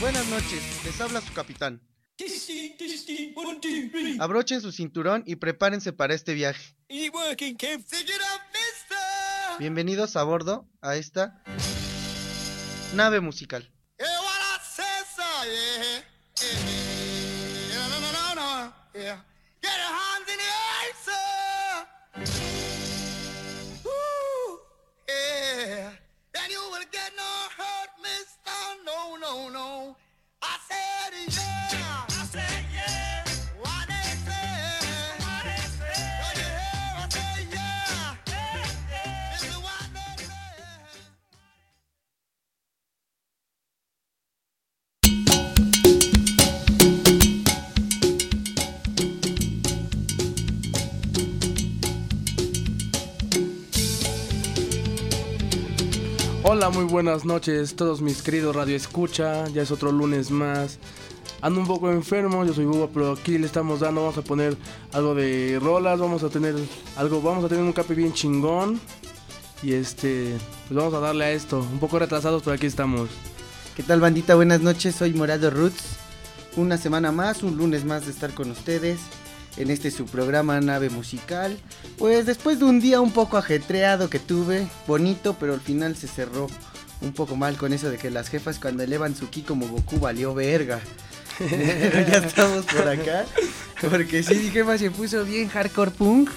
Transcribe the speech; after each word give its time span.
Buenas 0.00 0.26
noches, 0.28 0.62
les 0.86 0.98
habla 0.98 1.20
su 1.20 1.30
capitán. 1.34 1.82
Abrochen 4.18 4.62
su 4.62 4.72
cinturón 4.72 5.22
y 5.26 5.36
prepárense 5.36 5.92
para 5.92 6.14
este 6.14 6.32
viaje. 6.32 6.74
Bienvenidos 9.58 10.16
a 10.16 10.22
bordo 10.22 10.66
a 10.80 10.96
esta 10.96 11.42
nave 12.94 13.20
musical. 13.20 13.70
Buenas 56.90 57.24
noches, 57.24 57.76
todos 57.76 58.00
mis 58.02 58.20
queridos 58.20 58.56
Radio 58.56 58.74
Escucha. 58.74 59.46
Ya 59.48 59.62
es 59.62 59.70
otro 59.70 59.92
lunes 59.92 60.30
más. 60.30 60.78
Ando 61.40 61.60
un 61.60 61.66
poco 61.66 61.90
enfermo, 61.90 62.44
yo 62.44 62.52
soy 62.52 62.64
Buba, 62.64 62.88
pero 62.92 63.12
aquí 63.12 63.38
le 63.38 63.46
estamos 63.46 63.80
dando. 63.80 64.02
Vamos 64.02 64.18
a 64.18 64.22
poner 64.22 64.56
algo 64.92 65.14
de 65.14 65.58
rolas, 65.62 66.00
vamos 66.00 66.22
a 66.24 66.28
tener 66.28 66.54
algo, 66.96 67.22
vamos 67.22 67.44
a 67.44 67.48
tener 67.48 67.62
un 67.62 67.72
cape 67.72 67.94
bien 67.94 68.12
chingón. 68.12 68.80
Y 69.62 69.74
este, 69.74 70.36
pues 70.66 70.76
vamos 70.76 70.92
a 70.94 71.00
darle 71.00 71.26
a 71.26 71.32
esto. 71.32 71.60
Un 71.60 71.78
poco 71.78 71.98
retrasados, 71.98 72.42
pero 72.42 72.54
aquí 72.54 72.66
estamos. 72.66 73.08
¿Qué 73.76 73.84
tal, 73.84 74.00
bandita? 74.00 74.34
Buenas 74.34 74.60
noches, 74.60 74.96
soy 74.96 75.14
Morado 75.14 75.50
Roots. 75.50 75.96
Una 76.56 76.76
semana 76.76 77.12
más, 77.12 77.42
un 77.44 77.56
lunes 77.56 77.84
más 77.84 78.06
de 78.06 78.10
estar 78.10 78.34
con 78.34 78.50
ustedes 78.50 78.98
en 79.56 79.70
este 79.70 79.90
su 79.90 80.06
programa 80.06 80.60
Nave 80.60 80.90
Musical. 80.90 81.56
Pues 81.98 82.26
después 82.26 82.58
de 82.58 82.64
un 82.64 82.80
día 82.80 83.00
un 83.00 83.12
poco 83.12 83.36
ajetreado 83.36 84.10
que 84.10 84.18
tuve, 84.18 84.66
bonito, 84.86 85.36
pero 85.38 85.54
al 85.54 85.60
final 85.60 85.94
se 85.96 86.08
cerró 86.08 86.48
un 87.00 87.12
poco 87.12 87.36
mal 87.36 87.56
con 87.56 87.72
eso 87.72 87.90
de 87.90 87.98
que 87.98 88.10
las 88.10 88.28
jefas 88.28 88.58
cuando 88.58 88.82
elevan 88.82 89.16
su 89.16 89.28
ki 89.30 89.42
como 89.42 89.68
Goku 89.68 89.98
valió 89.98 90.34
verga. 90.34 90.80
ya 91.40 92.18
estamos 92.18 92.66
por 92.66 92.86
acá. 92.86 93.24
Porque 93.88 94.22
sí, 94.22 94.34
mi 94.34 94.50
jefa 94.50 94.76
se 94.76 94.90
puso 94.90 95.24
bien 95.24 95.48
hardcore 95.48 95.90
punk. 95.90 96.30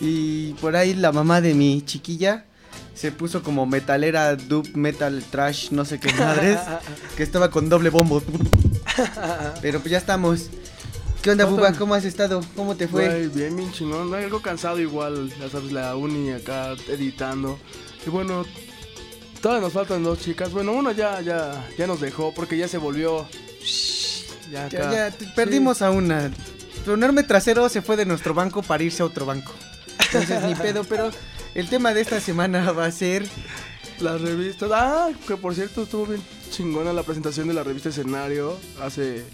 Y 0.00 0.52
por 0.54 0.76
ahí 0.76 0.94
la 0.94 1.12
mamá 1.12 1.40
de 1.40 1.54
mi 1.54 1.82
chiquilla 1.82 2.44
se 2.94 3.12
puso 3.12 3.42
como 3.42 3.66
metalera, 3.66 4.34
dub, 4.34 4.68
metal, 4.74 5.22
trash, 5.30 5.70
no 5.70 5.84
sé 5.84 6.00
qué 6.00 6.12
madres. 6.14 6.58
que 7.16 7.22
estaba 7.22 7.50
con 7.50 7.68
doble 7.68 7.90
bombo. 7.90 8.22
Pero 9.62 9.80
pues 9.80 9.92
ya 9.92 9.98
estamos. 9.98 10.50
¿Qué 11.22 11.30
onda, 11.30 11.44
Buba? 11.44 11.72
¿Cómo 11.72 11.94
has 11.94 12.04
estado? 12.04 12.40
¿Cómo 12.54 12.76
te 12.76 12.86
fue? 12.86 13.06
Güey, 13.06 13.28
bien, 13.28 13.56
bien 13.56 13.72
chingón. 13.72 14.14
Algo 14.14 14.40
cansado 14.40 14.80
igual, 14.80 15.32
ya 15.38 15.48
sabes, 15.48 15.72
la 15.72 15.96
uni 15.96 16.30
acá 16.30 16.74
editando. 16.88 17.58
Y 18.06 18.10
bueno, 18.10 18.44
todavía 19.40 19.62
nos 19.62 19.72
faltan 19.72 20.02
dos 20.02 20.20
chicas. 20.20 20.50
Bueno, 20.52 20.72
una 20.72 20.92
ya, 20.92 21.20
ya, 21.20 21.66
ya 21.76 21.86
nos 21.86 22.00
dejó 22.00 22.32
porque 22.34 22.56
ya 22.56 22.68
se 22.68 22.78
volvió. 22.78 23.28
Ya, 24.50 24.66
acá. 24.66 24.92
ya, 24.92 25.08
ya 25.08 25.34
perdimos 25.34 25.82
a 25.82 25.90
una. 25.90 26.30
Tu 26.84 26.92
enorme 26.92 27.22
trasero 27.22 27.68
se 27.68 27.82
fue 27.82 27.96
de 27.96 28.06
nuestro 28.06 28.34
banco 28.34 28.62
para 28.62 28.82
irse 28.82 29.02
a 29.02 29.06
otro 29.06 29.26
banco. 29.26 29.52
Entonces, 30.06 30.42
ni 30.44 30.54
pedo, 30.54 30.84
pero 30.84 31.10
el 31.54 31.68
tema 31.68 31.92
de 31.92 32.00
esta 32.00 32.20
semana 32.20 32.72
va 32.72 32.86
a 32.86 32.92
ser. 32.92 33.26
Las 34.00 34.20
revistas. 34.20 34.70
Ah, 34.72 35.10
que 35.26 35.36
por 35.36 35.54
cierto 35.54 35.82
estuvo 35.82 36.06
bien 36.06 36.22
chingona 36.50 36.92
la 36.92 37.02
presentación 37.02 37.48
de 37.48 37.54
la 37.54 37.64
revista 37.64 37.88
Escenario 37.88 38.56
hace 38.80 39.24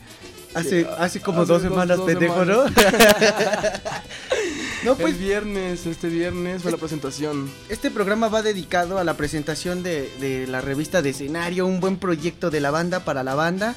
Hace, 0.54 0.86
hace 0.98 1.20
como 1.20 1.42
hace 1.42 1.52
dos, 1.52 1.62
semanas, 1.62 1.98
dos, 1.98 2.06
pendejo, 2.06 2.44
¿no? 2.44 2.64
no, 4.84 4.96
pues. 4.96 5.14
El 5.14 5.20
viernes, 5.20 5.86
este 5.86 6.08
viernes 6.08 6.62
fue 6.62 6.70
la 6.70 6.76
presentación. 6.76 7.50
Este 7.68 7.90
programa 7.90 8.28
va 8.28 8.42
dedicado 8.42 8.98
a 8.98 9.04
la 9.04 9.16
presentación 9.16 9.82
de, 9.82 10.10
de, 10.20 10.46
la 10.46 10.60
revista 10.60 11.02
de 11.02 11.10
escenario, 11.10 11.66
un 11.66 11.80
buen 11.80 11.96
proyecto 11.96 12.50
de 12.50 12.60
la 12.60 12.70
banda 12.70 13.00
para 13.00 13.24
la 13.24 13.34
banda. 13.34 13.74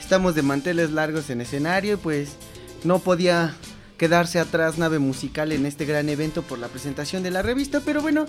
Estamos 0.00 0.34
de 0.34 0.42
manteles 0.42 0.90
largos 0.90 1.30
en 1.30 1.40
escenario, 1.40 1.98
pues 1.98 2.30
no 2.84 2.98
podía 2.98 3.54
quedarse 4.02 4.40
atrás 4.40 4.78
nave 4.78 4.98
musical 4.98 5.52
en 5.52 5.64
este 5.64 5.84
gran 5.84 6.08
evento 6.08 6.42
por 6.42 6.58
la 6.58 6.68
presentación 6.68 7.22
de 7.22 7.30
la 7.30 7.40
revista, 7.40 7.80
pero 7.84 8.02
bueno, 8.02 8.26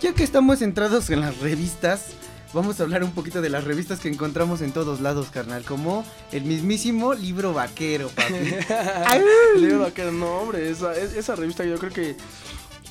ya 0.00 0.14
que 0.14 0.22
estamos 0.22 0.60
centrados 0.60 1.10
en 1.10 1.20
las 1.20 1.36
revistas, 1.38 2.10
vamos 2.52 2.80
a 2.80 2.82
hablar 2.82 3.04
un 3.04 3.12
poquito 3.12 3.40
de 3.40 3.48
las 3.48 3.64
revistas 3.64 4.00
que 4.00 4.08
encontramos 4.08 4.60
en 4.60 4.72
todos 4.72 5.00
lados, 5.00 5.28
carnal. 5.30 5.64
Como 5.64 6.04
el 6.32 6.44
mismísimo 6.44 7.14
libro 7.14 7.52
vaquero, 7.52 8.08
papi. 8.08 8.34
libro 9.56 9.80
vaquero, 9.80 10.12
no, 10.12 10.38
hombre, 10.38 10.70
esa, 10.70 10.94
esa 10.96 11.36
revista 11.36 11.64
yo 11.64 11.78
creo 11.78 11.92
que 11.92 12.16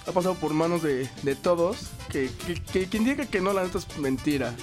ha 0.07 0.11
pasado 0.11 0.35
por 0.35 0.53
manos 0.53 0.81
de, 0.83 1.09
de 1.23 1.35
todos. 1.35 1.87
Que, 2.09 2.29
que, 2.45 2.55
que, 2.55 2.87
quien 2.87 3.03
diga 3.03 3.25
que 3.25 3.41
no, 3.41 3.53
la 3.53 3.63
neta 3.63 3.77
es 3.77 3.97
mentira. 3.97 4.53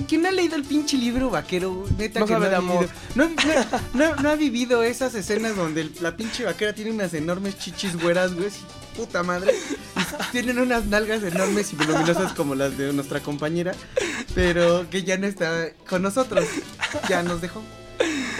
¿Quién 0.00 0.24
ha 0.24 0.32
leído 0.32 0.56
el 0.56 0.64
pinche 0.64 0.96
libro 0.96 1.28
vaquero? 1.28 1.84
Neta 1.98 2.20
no 2.20 2.26
que 2.26 2.32
sabe 2.32 2.46
no 2.46 2.50
de 2.50 2.56
amor. 2.56 2.88
No, 3.14 3.28
no, 3.92 4.16
no, 4.16 4.30
ha 4.30 4.36
vivido 4.36 4.82
esas 4.82 5.14
escenas 5.14 5.54
donde 5.54 5.90
la 6.00 6.16
pinche 6.16 6.44
vaquera 6.44 6.72
tiene 6.72 6.90
unas 6.92 7.12
enormes 7.12 7.58
chichis 7.58 8.00
güeras, 8.00 8.34
güey. 8.34 8.48
Puta 8.96 9.22
madre. 9.22 9.52
Tienen 10.32 10.58
unas 10.58 10.86
nalgas 10.86 11.22
enormes 11.22 11.72
y 11.72 11.76
voluminosas 11.76 12.32
como 12.32 12.54
las 12.54 12.76
de 12.76 12.92
nuestra 12.92 13.20
compañera. 13.20 13.72
Pero 14.34 14.88
que 14.90 15.02
ya 15.02 15.18
no 15.18 15.26
está 15.26 15.70
con 15.88 16.02
nosotros. 16.02 16.46
Ya 17.08 17.22
nos 17.22 17.40
dejó. 17.40 17.62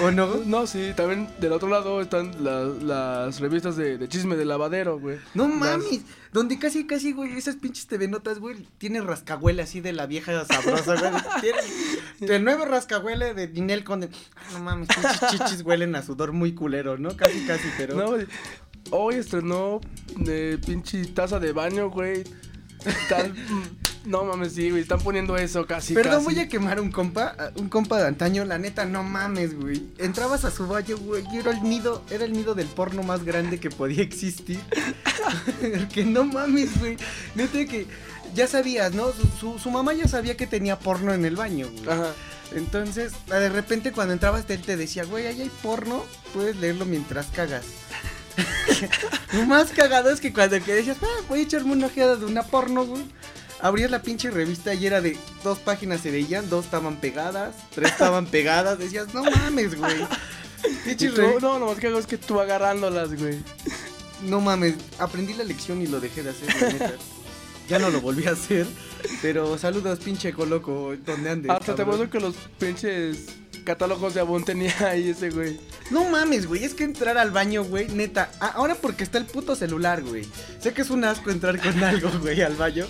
¿O 0.02 0.10
no? 0.10 0.36
No, 0.44 0.66
sí, 0.66 0.92
también 0.96 1.28
del 1.38 1.52
otro 1.52 1.68
lado 1.68 2.00
están 2.00 2.42
la, 2.42 2.64
las 2.64 3.41
revistas 3.41 3.76
de, 3.76 3.98
de, 3.98 4.08
chisme 4.08 4.36
de 4.36 4.44
lavadero, 4.44 4.98
güey. 4.98 5.18
No 5.34 5.46
mames, 5.48 6.00
donde 6.32 6.58
casi, 6.58 6.86
casi, 6.86 7.12
güey, 7.12 7.36
esas 7.36 7.56
pinches 7.56 7.86
TV 7.86 8.08
notas, 8.08 8.38
güey, 8.38 8.66
tiene 8.78 9.00
rascahuele 9.00 9.62
así 9.62 9.80
de 9.80 9.92
la 9.92 10.06
vieja 10.06 10.44
sabrosa, 10.44 10.96
güey. 10.96 11.22
Tiene 11.41 12.36
el 12.36 12.44
nuevo 12.44 12.64
rascahuele 12.64 13.34
de 13.34 13.48
Ninel 13.48 13.84
Conde. 13.84 14.08
no 14.52 14.60
mames, 14.60 14.88
pinches 14.88 15.20
chichis 15.30 15.62
huelen 15.62 15.94
a 15.94 16.02
sudor 16.02 16.32
muy 16.32 16.54
culero, 16.54 16.98
¿no? 16.98 17.16
Casi, 17.16 17.44
casi, 17.46 17.68
pero. 17.76 17.94
No, 17.94 18.08
güey. 18.08 18.26
Hoy 18.91 19.16
estrenó 19.16 19.81
de 20.16 20.59
pinche 20.59 21.04
taza 21.06 21.38
de 21.38 21.53
baño, 21.53 21.91
güey. 21.91 22.25
Tal. 23.09 23.34
No 24.04 24.25
mames, 24.25 24.54
sí, 24.54 24.69
güey, 24.69 24.82
están 24.82 25.00
poniendo 25.00 25.37
eso 25.37 25.65
casi. 25.65 25.94
Perdón, 25.94 26.25
casi. 26.25 26.25
voy 26.25 26.38
a 26.41 26.48
quemar 26.48 26.81
un 26.81 26.91
compa, 26.91 27.37
un 27.56 27.69
compa 27.69 28.00
de 28.00 28.09
antaño, 28.09 28.44
la 28.44 28.59
neta, 28.59 28.84
no 28.84 29.04
mames, 29.04 29.56
güey. 29.56 29.91
Entrabas 29.98 30.44
a 30.44 30.50
su 30.50 30.66
valle, 30.66 30.94
güey, 30.94 31.25
y 31.32 31.37
era 31.37 31.53
el 31.53 31.62
nido, 31.62 32.03
era 32.10 32.25
el 32.25 32.32
nido 32.32 32.56
del 32.56 32.66
porno 32.66 33.04
más 33.04 33.25
grande 33.25 33.60
que 33.60 33.71
podía 33.71 34.03
existir. 34.03 34.59
que 35.94 36.04
no 36.04 36.25
mames, 36.25 36.81
güey. 36.81 36.97
Neta 37.37 37.65
que 37.65 37.87
ya 38.34 38.48
sabías, 38.48 38.92
¿no? 38.92 39.12
Su, 39.38 39.71
mamá 39.71 39.94
ya 39.94 40.09
sabía 40.09 40.37
que 40.37 40.48
tenía 40.48 40.81
porno 40.81 41.15
en 41.15 41.25
el 41.25 41.37
baño, 41.37 41.69
güey. 41.71 41.88
Ajá. 41.88 42.12
Entonces, 42.54 43.12
de 43.28 43.48
repente 43.48 43.92
cuando 43.92 44.12
entrabas, 44.15 44.44
él 44.48 44.62
te 44.62 44.76
decía, 44.76 45.04
güey, 45.04 45.26
ahí 45.26 45.41
hay 45.41 45.50
porno, 45.62 46.04
puedes 46.34 46.56
leerlo 46.56 46.84
mientras 46.87 47.26
cagas. 47.26 47.65
Lo 49.32 49.47
más 49.47 49.70
cagado 49.70 50.10
es 50.10 50.20
que 50.20 50.32
cuando 50.32 50.62
que 50.62 50.75
decías, 50.75 50.97
ah, 51.03 51.22
voy 51.28 51.41
a 51.41 51.43
echarme 51.43 51.72
una 51.72 51.87
ojeada 51.87 52.16
de 52.16 52.26
una 52.26 52.43
porno, 52.43 52.84
güey. 52.84 53.03
Abrías 53.60 53.91
la 53.91 54.03
pinche 54.03 54.31
revista 54.31 54.74
y 54.74 54.86
era 54.86 55.01
de 55.01 55.16
dos 55.45 55.59
páginas 55.59 56.01
se 56.01 56.10
veían, 56.10 56.51
dos 56.51 56.65
estaban 56.65 56.97
pegadas, 56.97 57.54
tres 57.74 57.92
estaban 57.92 58.27
pegadas. 58.27 58.78
Decías, 58.78 59.15
no 59.15 59.22
mames, 59.22 59.78
güey. 59.78 60.06
Pinche 60.84 61.10
tú, 61.10 61.22
No, 61.41 61.59
lo 61.59 61.66
más 61.66 61.77
cagado 61.77 61.98
es 61.98 62.06
que 62.06 62.18
tú 62.18 62.41
agarrándolas, 62.41 63.15
güey. 63.18 63.39
No 64.22 64.41
mames, 64.41 64.74
aprendí 64.98 65.34
la 65.34 65.45
lección 65.45 65.83
y 65.83 65.86
lo 65.86 66.01
dejé 66.01 66.22
de 66.22 66.30
hacer, 66.30 66.72
neta. 66.72 66.92
Ya 67.68 67.78
no 67.78 67.91
lo 67.91 68.01
volví 68.01 68.27
a 68.27 68.33
hacer. 68.33 68.66
Pero 69.21 69.56
saludos, 69.59 69.98
pinche 70.01 70.33
coloco, 70.33 70.95
¿dónde 71.04 71.30
andes? 71.30 71.51
Hasta 71.51 71.74
te 71.74 71.83
acuerdo 71.83 72.10
que 72.10 72.21
los 72.21 72.34
pinches 72.59 73.27
catálogos 73.62 74.14
de 74.14 74.20
Avon 74.20 74.44
tenía 74.44 74.74
ahí 74.80 75.10
ese 75.10 75.30
güey. 75.30 75.59
No 75.91 76.04
mames, 76.04 76.47
güey, 76.47 76.64
es 76.64 76.74
que 76.74 76.84
entrar 76.84 77.18
al 77.18 77.30
baño, 77.30 77.64
güey, 77.64 77.88
neta. 77.88 78.30
Ah, 78.41 78.53
ahora 78.56 78.74
porque 78.74 79.04
está 79.04 79.18
el 79.18 79.26
puto 79.26 79.56
celular, 79.56 80.03
güey. 80.03 80.26
Sé 80.60 80.72
que 80.72 80.82
es 80.82 80.91
un 80.91 81.04
asco 81.04 81.30
entrar 81.30 81.60
con 81.60 81.82
algo, 81.84 82.10
güey, 82.20 82.41
al 82.42 82.54
baño. 82.56 82.86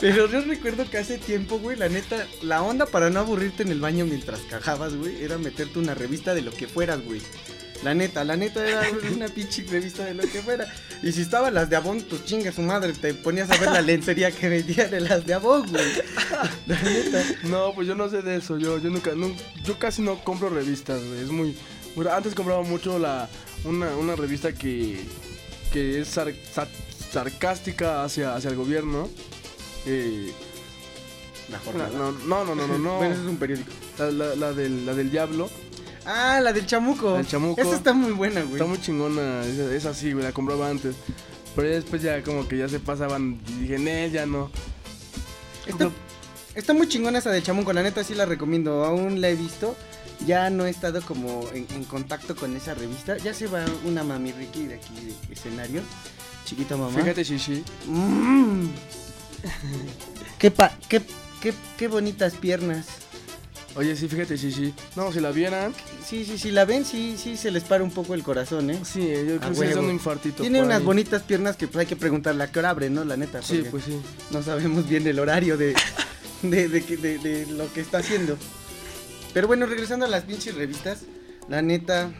Pero 0.00 0.26
yo 0.28 0.40
recuerdo 0.40 0.88
que 0.88 0.98
hace 0.98 1.18
tiempo, 1.18 1.58
güey, 1.58 1.76
la 1.76 1.88
neta, 1.88 2.26
la 2.42 2.62
onda 2.62 2.86
para 2.86 3.10
no 3.10 3.20
aburrirte 3.20 3.62
en 3.62 3.70
el 3.70 3.80
baño 3.80 4.04
mientras 4.04 4.40
cajabas, 4.40 4.94
güey, 4.94 5.22
era 5.22 5.38
meterte 5.38 5.78
una 5.78 5.94
revista 5.94 6.34
de 6.34 6.42
lo 6.42 6.52
que 6.52 6.66
fueras, 6.66 7.02
güey. 7.04 7.20
La 7.82 7.94
neta, 7.94 8.22
la 8.24 8.36
neta 8.36 8.64
era 8.66 8.82
una 9.12 9.26
pinche 9.26 9.64
revista 9.64 10.04
de 10.04 10.14
lo 10.14 10.22
que 10.22 10.40
fuera. 10.40 10.66
Y 11.02 11.10
si 11.10 11.22
estaban 11.22 11.52
las 11.54 11.68
de 11.68 11.74
Avon, 11.76 12.00
pues 12.08 12.24
chinga 12.24 12.52
su 12.52 12.62
madre, 12.62 12.92
te 12.92 13.12
ponías 13.12 13.50
a 13.50 13.56
ver 13.58 13.70
la 13.72 13.80
lencería 13.80 14.30
que 14.30 14.48
vendían 14.48 14.88
de 14.90 15.00
las 15.00 15.26
de 15.26 15.34
Avon, 15.34 15.66
güey. 15.68 15.84
La 16.66 16.80
neta. 16.80 17.24
No, 17.44 17.74
pues 17.74 17.88
yo 17.88 17.94
no 17.96 18.08
sé 18.08 18.22
de 18.22 18.36
eso. 18.36 18.56
Yo, 18.56 18.78
yo 18.78 18.88
nunca, 18.88 19.10
nun- 19.14 19.36
yo 19.64 19.78
casi 19.80 20.00
no 20.00 20.22
compro 20.22 20.48
revistas, 20.48 21.02
güey. 21.04 21.20
Es 21.22 21.28
muy, 21.30 21.56
Antes 22.08 22.34
compraba 22.36 22.62
mucho 22.62 22.98
la, 23.00 23.28
una, 23.64 23.96
una 23.96 24.14
revista 24.14 24.52
que, 24.52 25.00
que 25.72 26.00
es 26.02 26.08
sar- 26.08 26.34
sa- 26.54 26.68
sarcástica 27.12 28.04
hacia, 28.04 28.34
hacia 28.36 28.50
el 28.50 28.56
gobierno. 28.56 29.08
Eh, 29.86 30.30
La 31.50 31.58
la- 31.58 31.64
jornada. 31.64 31.90
no, 31.98 32.12
no, 32.12 32.44
no, 32.44 32.54
no, 32.54 32.66
no, 32.68 32.78
no. 32.78 32.96
Bueno, 32.98 33.12
eso 33.14 33.22
es 33.24 33.28
un 33.28 33.36
periódico. 33.38 33.70
La, 33.98 34.10
la- 34.12 34.36
la 34.36 34.52
del, 34.52 34.86
la 34.86 34.94
del 34.94 35.10
diablo. 35.10 35.50
Ah, 36.04 36.40
la 36.42 36.52
del 36.52 36.66
chamuco. 36.66 37.16
El 37.18 37.26
chamuco. 37.26 37.60
Esa 37.60 37.74
está 37.74 37.92
muy 37.92 38.12
buena, 38.12 38.40
güey. 38.42 38.54
Está 38.54 38.64
muy 38.66 38.80
chingona. 38.80 39.42
Es, 39.44 39.86
así, 39.86 40.12
güey. 40.12 40.24
La 40.24 40.32
compraba 40.32 40.68
antes. 40.68 40.96
Pero 41.54 41.68
ya 41.68 41.74
después 41.74 42.02
ya 42.02 42.22
como 42.22 42.48
que 42.48 42.58
ya 42.58 42.68
se 42.68 42.80
pasaban. 42.80 43.38
Dije, 43.60 43.78
"Nel, 43.78 44.10
ya 44.10 44.26
no. 44.26 44.50
Está, 45.66 45.90
está 46.54 46.72
muy 46.72 46.88
chingona 46.88 47.18
esa 47.18 47.30
de 47.30 47.42
chamuco, 47.42 47.72
la 47.72 47.82
neta 47.82 48.02
sí 48.02 48.14
la 48.14 48.26
recomiendo. 48.26 48.84
Aún 48.84 49.20
la 49.20 49.28
he 49.28 49.36
visto. 49.36 49.76
Ya 50.26 50.50
no 50.50 50.66
he 50.66 50.70
estado 50.70 51.02
como 51.02 51.48
en, 51.52 51.66
en 51.74 51.84
contacto 51.84 52.34
con 52.36 52.56
esa 52.56 52.74
revista. 52.74 53.16
Ya 53.18 53.34
se 53.34 53.46
va 53.48 53.64
una 53.84 54.02
mami 54.04 54.32
Ricky 54.32 54.66
de 54.66 54.74
aquí 54.76 54.94
de 55.26 55.32
escenario. 55.32 55.82
Chiquita 56.44 56.76
mamá. 56.76 56.98
Fíjate, 56.98 57.22
Shishi. 57.24 57.64
Mm. 57.86 58.66
qué, 60.38 60.50
pa- 60.50 60.76
qué, 60.88 61.02
qué, 61.40 61.52
qué 61.76 61.88
bonitas 61.88 62.34
piernas. 62.34 62.86
Oye, 63.74 63.96
sí, 63.96 64.06
fíjate, 64.08 64.36
Shishi. 64.36 64.74
No, 64.96 65.12
si 65.12 65.20
la 65.20 65.30
vieran. 65.32 65.72
Sí, 66.06 66.24
sí, 66.24 66.36
sí, 66.38 66.50
la 66.50 66.64
ven, 66.64 66.84
sí, 66.84 67.16
sí, 67.16 67.36
se 67.36 67.50
les 67.50 67.62
para 67.64 67.82
un 67.84 67.90
poco 67.90 68.14
el 68.14 68.22
corazón, 68.22 68.70
¿eh? 68.70 68.80
Sí, 68.84 69.00
yo 69.08 69.38
creo 69.38 69.40
que 69.40 69.54
sí 69.54 69.62
es 69.64 69.76
un 69.76 69.90
infartito. 69.90 70.42
Tiene 70.42 70.60
unas 70.62 70.78
ahí. 70.80 70.84
bonitas 70.84 71.22
piernas 71.22 71.56
que 71.56 71.68
pues, 71.68 71.80
hay 71.80 71.86
que 71.86 71.96
preguntarle 71.96 72.44
a 72.44 72.50
qué 72.50 72.58
hora 72.58 72.70
abre, 72.70 72.90
¿no? 72.90 73.04
La 73.04 73.16
neta. 73.16 73.40
Sí, 73.42 73.64
pues 73.70 73.84
sí. 73.84 74.00
No 74.30 74.42
sabemos 74.42 74.88
bien 74.88 75.06
el 75.06 75.18
horario 75.18 75.56
de, 75.56 75.74
de, 76.42 76.68
de, 76.68 76.82
que- 76.84 76.96
de- 76.96 77.18
de 77.18 77.46
lo 77.46 77.72
que 77.72 77.80
está 77.80 77.98
haciendo. 77.98 78.36
Pero 79.32 79.46
bueno, 79.46 79.64
regresando 79.66 80.04
a 80.04 80.08
las 80.08 80.24
pinches 80.24 80.54
revistas, 80.54 81.00
la 81.48 81.62
neta, 81.62 82.10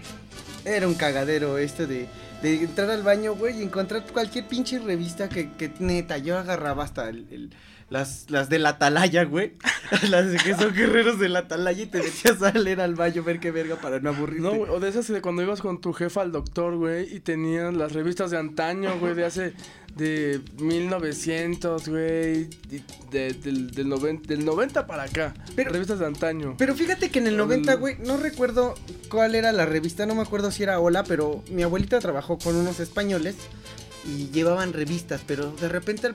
era 0.64 0.86
un 0.88 0.94
cagadero 0.94 1.58
esto 1.58 1.86
de, 1.86 2.06
de 2.42 2.54
entrar 2.62 2.90
al 2.90 3.02
baño, 3.02 3.34
güey, 3.34 3.58
y 3.60 3.62
encontrar 3.62 4.06
cualquier 4.12 4.46
pinche 4.48 4.78
revista 4.78 5.28
que, 5.28 5.50
que 5.52 5.72
neta, 5.80 6.16
yo 6.18 6.38
agarraba 6.38 6.84
hasta 6.84 7.08
el, 7.08 7.26
el- 7.30 7.50
las, 7.92 8.26
las 8.30 8.48
de 8.48 8.58
la 8.58 8.70
atalaya, 8.70 9.24
güey. 9.24 9.52
Las 10.10 10.30
de 10.30 10.38
que 10.38 10.54
son 10.54 10.72
guerreros 10.74 11.18
de 11.18 11.28
la 11.28 11.40
atalaya 11.40 11.82
y 11.82 11.86
te 11.86 11.98
metías 12.02 12.40
a 12.42 12.50
leer 12.52 12.80
al 12.80 12.94
baño, 12.94 13.22
ver 13.22 13.38
qué 13.40 13.50
verga 13.50 13.76
para 13.76 14.00
no 14.00 14.08
aburrirte. 14.08 14.42
No, 14.42 14.54
güey, 14.54 14.70
o 14.70 14.80
de 14.80 14.88
esas 14.88 15.06
de 15.08 15.20
cuando 15.20 15.42
ibas 15.42 15.60
con 15.60 15.80
tu 15.82 15.92
jefa 15.92 16.22
al 16.22 16.32
doctor, 16.32 16.76
güey, 16.76 17.14
y 17.14 17.20
tenían 17.20 17.76
las 17.78 17.92
revistas 17.92 18.30
de 18.30 18.38
antaño, 18.38 18.98
güey, 18.98 19.12
de 19.14 19.26
hace, 19.26 19.52
de 19.94 20.40
1900, 20.58 21.88
güey, 21.88 22.48
de- 23.10 23.32
del, 23.34 23.70
del, 23.72 23.86
noven- 23.88 24.22
del 24.22 24.44
90 24.44 24.86
para 24.86 25.02
acá, 25.04 25.34
Pero- 25.54 25.70
revistas 25.72 25.98
de 25.98 26.06
antaño. 26.06 26.54
Pero 26.58 26.74
fíjate 26.74 27.10
que 27.10 27.18
en 27.18 27.26
el 27.26 27.34
El- 27.34 27.38
90, 27.40 27.74
güey, 27.74 27.96
no 27.98 28.16
recuerdo 28.16 28.74
cuál 29.10 29.34
era 29.34 29.52
la 29.52 29.66
revista, 29.66 30.06
no 30.06 30.14
me 30.14 30.22
acuerdo 30.22 30.50
si 30.50 30.62
era 30.62 30.80
Hola, 30.80 31.04
pero 31.04 31.42
mi 31.50 31.62
abuelita 31.62 31.98
trabajó 32.00 32.38
con 32.38 32.56
unos 32.56 32.80
españoles 32.80 33.36
y 34.06 34.28
llevaban 34.30 34.72
revistas, 34.72 35.20
pero 35.26 35.52
de 35.52 35.68
repente 35.68 36.12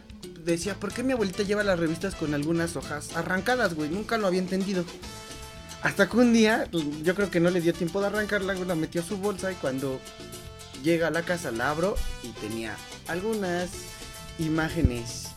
decía, 0.51 0.75
¿por 0.75 0.93
qué 0.93 1.03
mi 1.03 1.13
abuelita 1.13 1.43
lleva 1.43 1.63
las 1.63 1.79
revistas 1.79 2.15
con 2.15 2.33
algunas 2.33 2.75
hojas 2.75 3.15
arrancadas, 3.15 3.73
güey? 3.73 3.89
Nunca 3.89 4.17
lo 4.17 4.27
había 4.27 4.39
entendido. 4.39 4.85
Hasta 5.81 6.09
que 6.09 6.17
un 6.17 6.33
día, 6.33 6.67
yo 7.03 7.15
creo 7.15 7.29
que 7.29 7.39
no 7.39 7.49
le 7.49 7.61
dio 7.61 7.73
tiempo 7.73 8.01
de 8.01 8.07
arrancarla, 8.07 8.53
güey, 8.53 8.67
la 8.67 8.75
metió 8.75 9.01
a 9.01 9.05
su 9.05 9.17
bolsa 9.17 9.51
y 9.51 9.55
cuando 9.55 9.99
llega 10.83 11.07
a 11.07 11.11
la 11.11 11.23
casa 11.23 11.51
la 11.51 11.69
abro 11.69 11.95
y 12.23 12.29
tenía 12.29 12.75
algunas 13.07 13.69
imágenes 14.39 15.27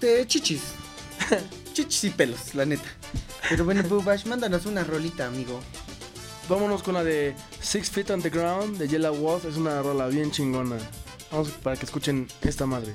de 0.00 0.26
chichis. 0.26 0.62
chichis 1.72 2.04
y 2.04 2.10
pelos, 2.10 2.54
la 2.54 2.64
neta. 2.64 2.88
Pero 3.48 3.64
bueno, 3.64 3.82
Bubash, 3.88 4.26
mándanos 4.26 4.66
una 4.66 4.84
rolita, 4.84 5.26
amigo. 5.26 5.60
Vámonos 6.48 6.82
con 6.82 6.94
la 6.94 7.02
de 7.02 7.34
Six 7.60 7.90
Feet 7.90 8.10
on 8.10 8.22
the 8.22 8.30
Ground 8.30 8.78
de 8.78 8.88
Yellow 8.88 9.14
Wolf, 9.16 9.44
es 9.46 9.56
una 9.56 9.82
rola 9.82 10.06
bien 10.06 10.30
chingona. 10.30 10.76
Vamos 11.30 11.50
para 11.62 11.76
que 11.76 11.86
escuchen 11.86 12.28
esta 12.42 12.66
madre. 12.66 12.94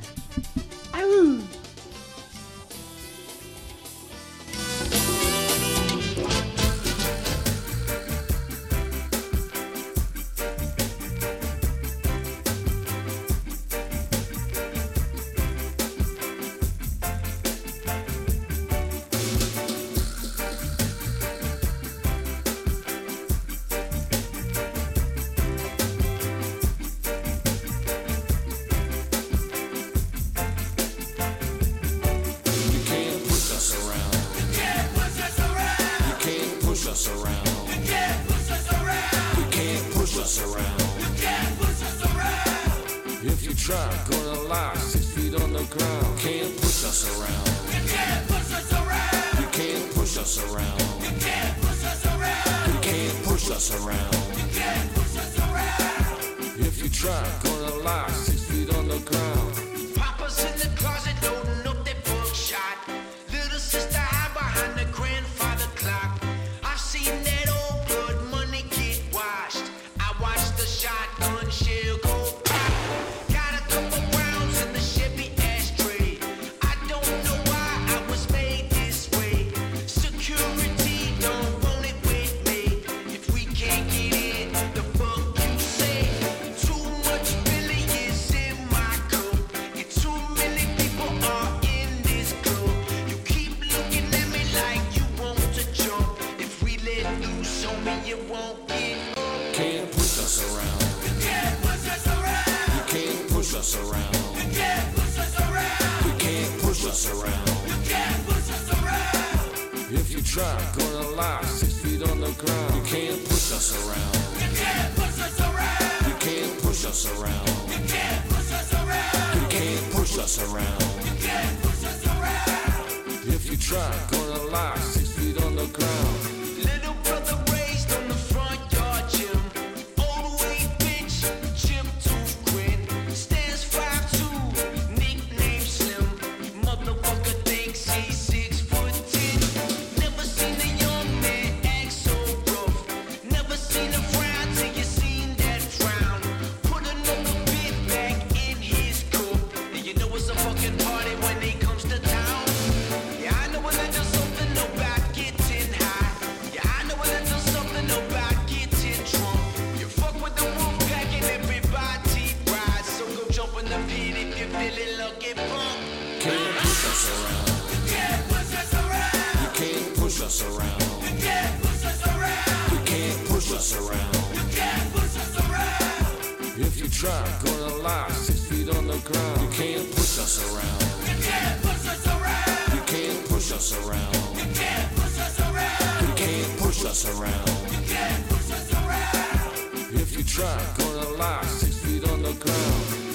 The 178.92 179.12
ground. 179.12 179.42
You 179.42 179.48
can't 179.50 179.92
push 179.92 180.20
us 180.20 180.36
around. 180.44 180.82
You 181.08 181.24
can't 181.24 181.62
push 181.62 181.88
us 181.88 182.08
around. 182.08 182.76
You 182.76 182.82
can't 182.86 183.28
push 183.30 183.52
us 183.52 183.74
around. 183.74 184.16
You 184.38 184.54
can't 184.54 184.96
push 184.96 185.18
us 185.20 185.40
around. 185.40 186.08
You 186.08 186.14
can't 186.16 186.60
push 186.60 186.86
us 186.86 187.06
around. 187.06 187.48
You 187.72 187.82
can't 187.88 188.30
push 188.30 188.52
us 188.52 188.74
around. 188.74 189.94
If 189.94 190.18
you 190.18 190.24
try, 190.24 190.58
gonna 190.78 191.10
lie 191.18 191.46
six 191.46 191.78
feet 191.78 192.08
on 192.10 192.22
the 192.22 192.34
ground. 192.34 193.11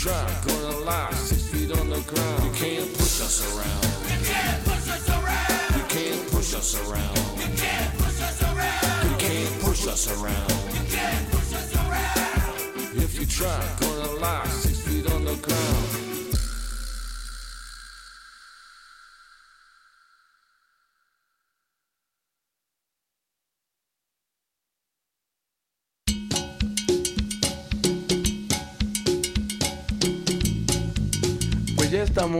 Try, 0.00 0.40
gonna 0.46 0.78
lie 0.78 1.12
six 1.12 1.42
feet 1.48 1.70
on 1.78 1.90
the 1.90 2.00
ground. 2.00 2.44
You 2.44 2.50
can't 2.52 2.90
push 2.96 3.20
us 3.20 3.44
around. 3.52 3.84
You 4.08 4.24
can't 4.24 4.64
push 4.64 4.88
us 4.88 5.08
around. 5.10 5.76
You 5.76 5.84
can't 5.88 6.30
push 6.30 6.54
us 6.54 6.74
around. 6.80 7.16
You 7.36 7.52
can't 7.60 7.92
push 7.98 8.20
us 8.22 8.40
around. 8.40 9.10
You 9.10 9.16
can't 9.18 9.60
push 9.60 9.86
us 9.86 10.08
around. 10.08 10.50
You 10.72 10.84
can't 10.96 11.30
push 11.30 11.52
us 11.52 11.74
around. 11.74 12.96
If 12.96 13.20
you 13.20 13.26
try, 13.26 13.60
gonna 13.78 14.12
lie 14.12 14.46
six 14.48 14.80
feet 14.80 15.12
on 15.12 15.26
the 15.26 15.34
ground. 15.36 16.09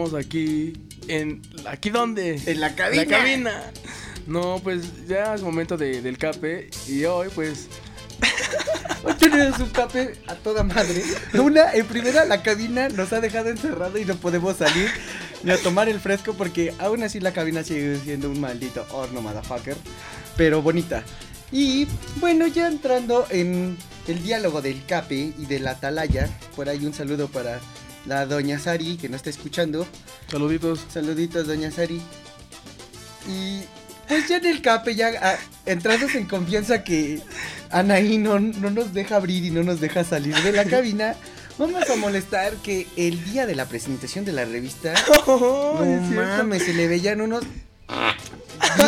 Estamos 0.05 0.15
aquí 0.27 0.73
en... 1.09 1.43
¿Aquí 1.67 1.91
dónde? 1.91 2.41
En 2.47 2.61
la 2.61 2.75
cabina. 2.75 3.05
La 3.05 3.09
cabina. 3.19 3.73
No, 4.27 4.61
pues 4.63 5.07
ya 5.07 5.35
es 5.35 5.43
momento 5.43 5.77
de- 5.77 6.03
del 6.03 6.19
cape 6.19 6.71
y 6.89 7.05
hoy 7.05 7.29
pues... 7.35 7.69
Hoy 9.03 9.15
tenemos 9.15 9.59
un 9.61 9.71
cape 9.71 10.13
a 10.27 10.35
toda 10.35 10.63
madre. 10.63 11.03
Una, 11.33 11.73
en 11.73 11.87
primera, 11.87 12.27
la 12.27 12.43
cabina 12.43 12.91
nos 12.91 13.15
ha 13.15 13.21
dejado 13.23 13.49
encerrado 13.49 13.99
y 13.99 14.05
no 14.05 14.15
podemos 14.17 14.59
salir 14.59 14.91
ni 15.43 15.51
a 15.53 15.57
tomar 15.57 15.89
el 15.89 15.99
fresco 16.01 16.35
porque 16.35 16.75
aún 16.79 17.03
así 17.03 17.19
la 17.19 17.33
cabina 17.33 17.65
sigue 17.65 17.97
siendo 18.05 18.29
un 18.31 18.39
maldito 18.39 18.87
horno, 18.93 19.23
motherfucker. 19.23 19.77
Pero 20.37 20.61
bonita. 20.61 21.03
Y 21.51 21.89
bueno, 22.17 22.47
ya 22.47 22.69
entrando 22.69 23.27
en 23.31 23.79
el 24.07 24.23
diálogo 24.23 24.61
del 24.61 24.85
cape 24.85 25.33
y 25.39 25.47
de 25.47 25.61
la 25.61 25.71
atalaya, 25.73 26.29
por 26.55 26.69
ahí 26.69 26.85
un 26.85 26.93
saludo 26.93 27.29
para 27.29 27.59
la 28.07 28.27
doña 28.27 28.59
Sari 28.59 28.97
que 28.97 29.09
nos 29.09 29.19
está 29.19 29.31
escuchando. 29.31 29.87
Saluditos. 30.31 30.81
Saluditos, 30.93 31.47
doña 31.47 31.71
Sari. 31.71 32.01
Y 33.29 33.63
pues 34.09 34.29
ya 34.29 34.39
en 34.39 34.47
el 34.47 34.63
cape, 34.63 34.95
ya 34.95 35.13
ah, 35.23 35.39
entrados 35.67 36.15
en 36.15 36.27
confianza 36.27 36.83
que 36.83 37.21
Anaí 37.71 38.19
no, 38.19 38.41
no 38.41 38.71
nos 38.71 38.93
deja 38.93 39.17
abrir 39.17 39.45
y 39.45 39.51
no 39.51 39.63
nos 39.63 39.81
deja 39.81 40.03
salir 40.03 40.35
de 40.43 40.51
la 40.53 40.65
cabina, 40.65 41.15
vamos 41.59 41.89
a 41.89 41.95
molestar 41.95 42.55
que 42.57 42.89
el 42.97 43.23
día 43.25 43.47
de 43.47 43.55
la 43.55 43.67
presentación 43.67 44.25
de 44.25 44.33
la 44.33 44.45
revista, 44.45 44.95
Oh, 45.27 45.81
no 45.81 46.01
mames, 46.11 46.65
se 46.65 46.75
le 46.75 46.89
veían 46.89 47.21
unos 47.21 47.45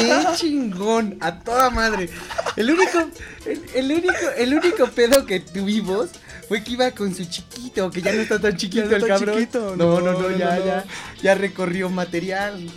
bien 0.00 0.26
chingón, 0.34 1.18
a 1.20 1.38
toda 1.38 1.70
madre. 1.70 2.08
El 2.56 2.70
único, 2.70 3.08
el, 3.46 3.62
el 3.74 3.92
único, 3.92 4.30
el 4.36 4.54
único 4.54 4.86
pedo 4.88 5.24
que 5.24 5.40
tuvimos 5.40 6.10
fue 6.52 6.62
que 6.62 6.72
iba 6.72 6.90
con 6.90 7.14
su 7.14 7.24
chiquito, 7.24 7.90
que 7.90 8.02
ya 8.02 8.12
no 8.12 8.20
está 8.20 8.38
tan 8.38 8.54
chiquito 8.54 8.84
no 8.84 8.96
el 8.96 9.06
cabrón. 9.06 9.38
chiquito, 9.38 9.74
no, 9.74 10.02
no, 10.02 10.12
no, 10.12 10.36
ya, 10.36 10.58
ya, 10.62 10.84
ya 11.22 11.34
recorrió 11.34 11.88
material. 11.88 12.68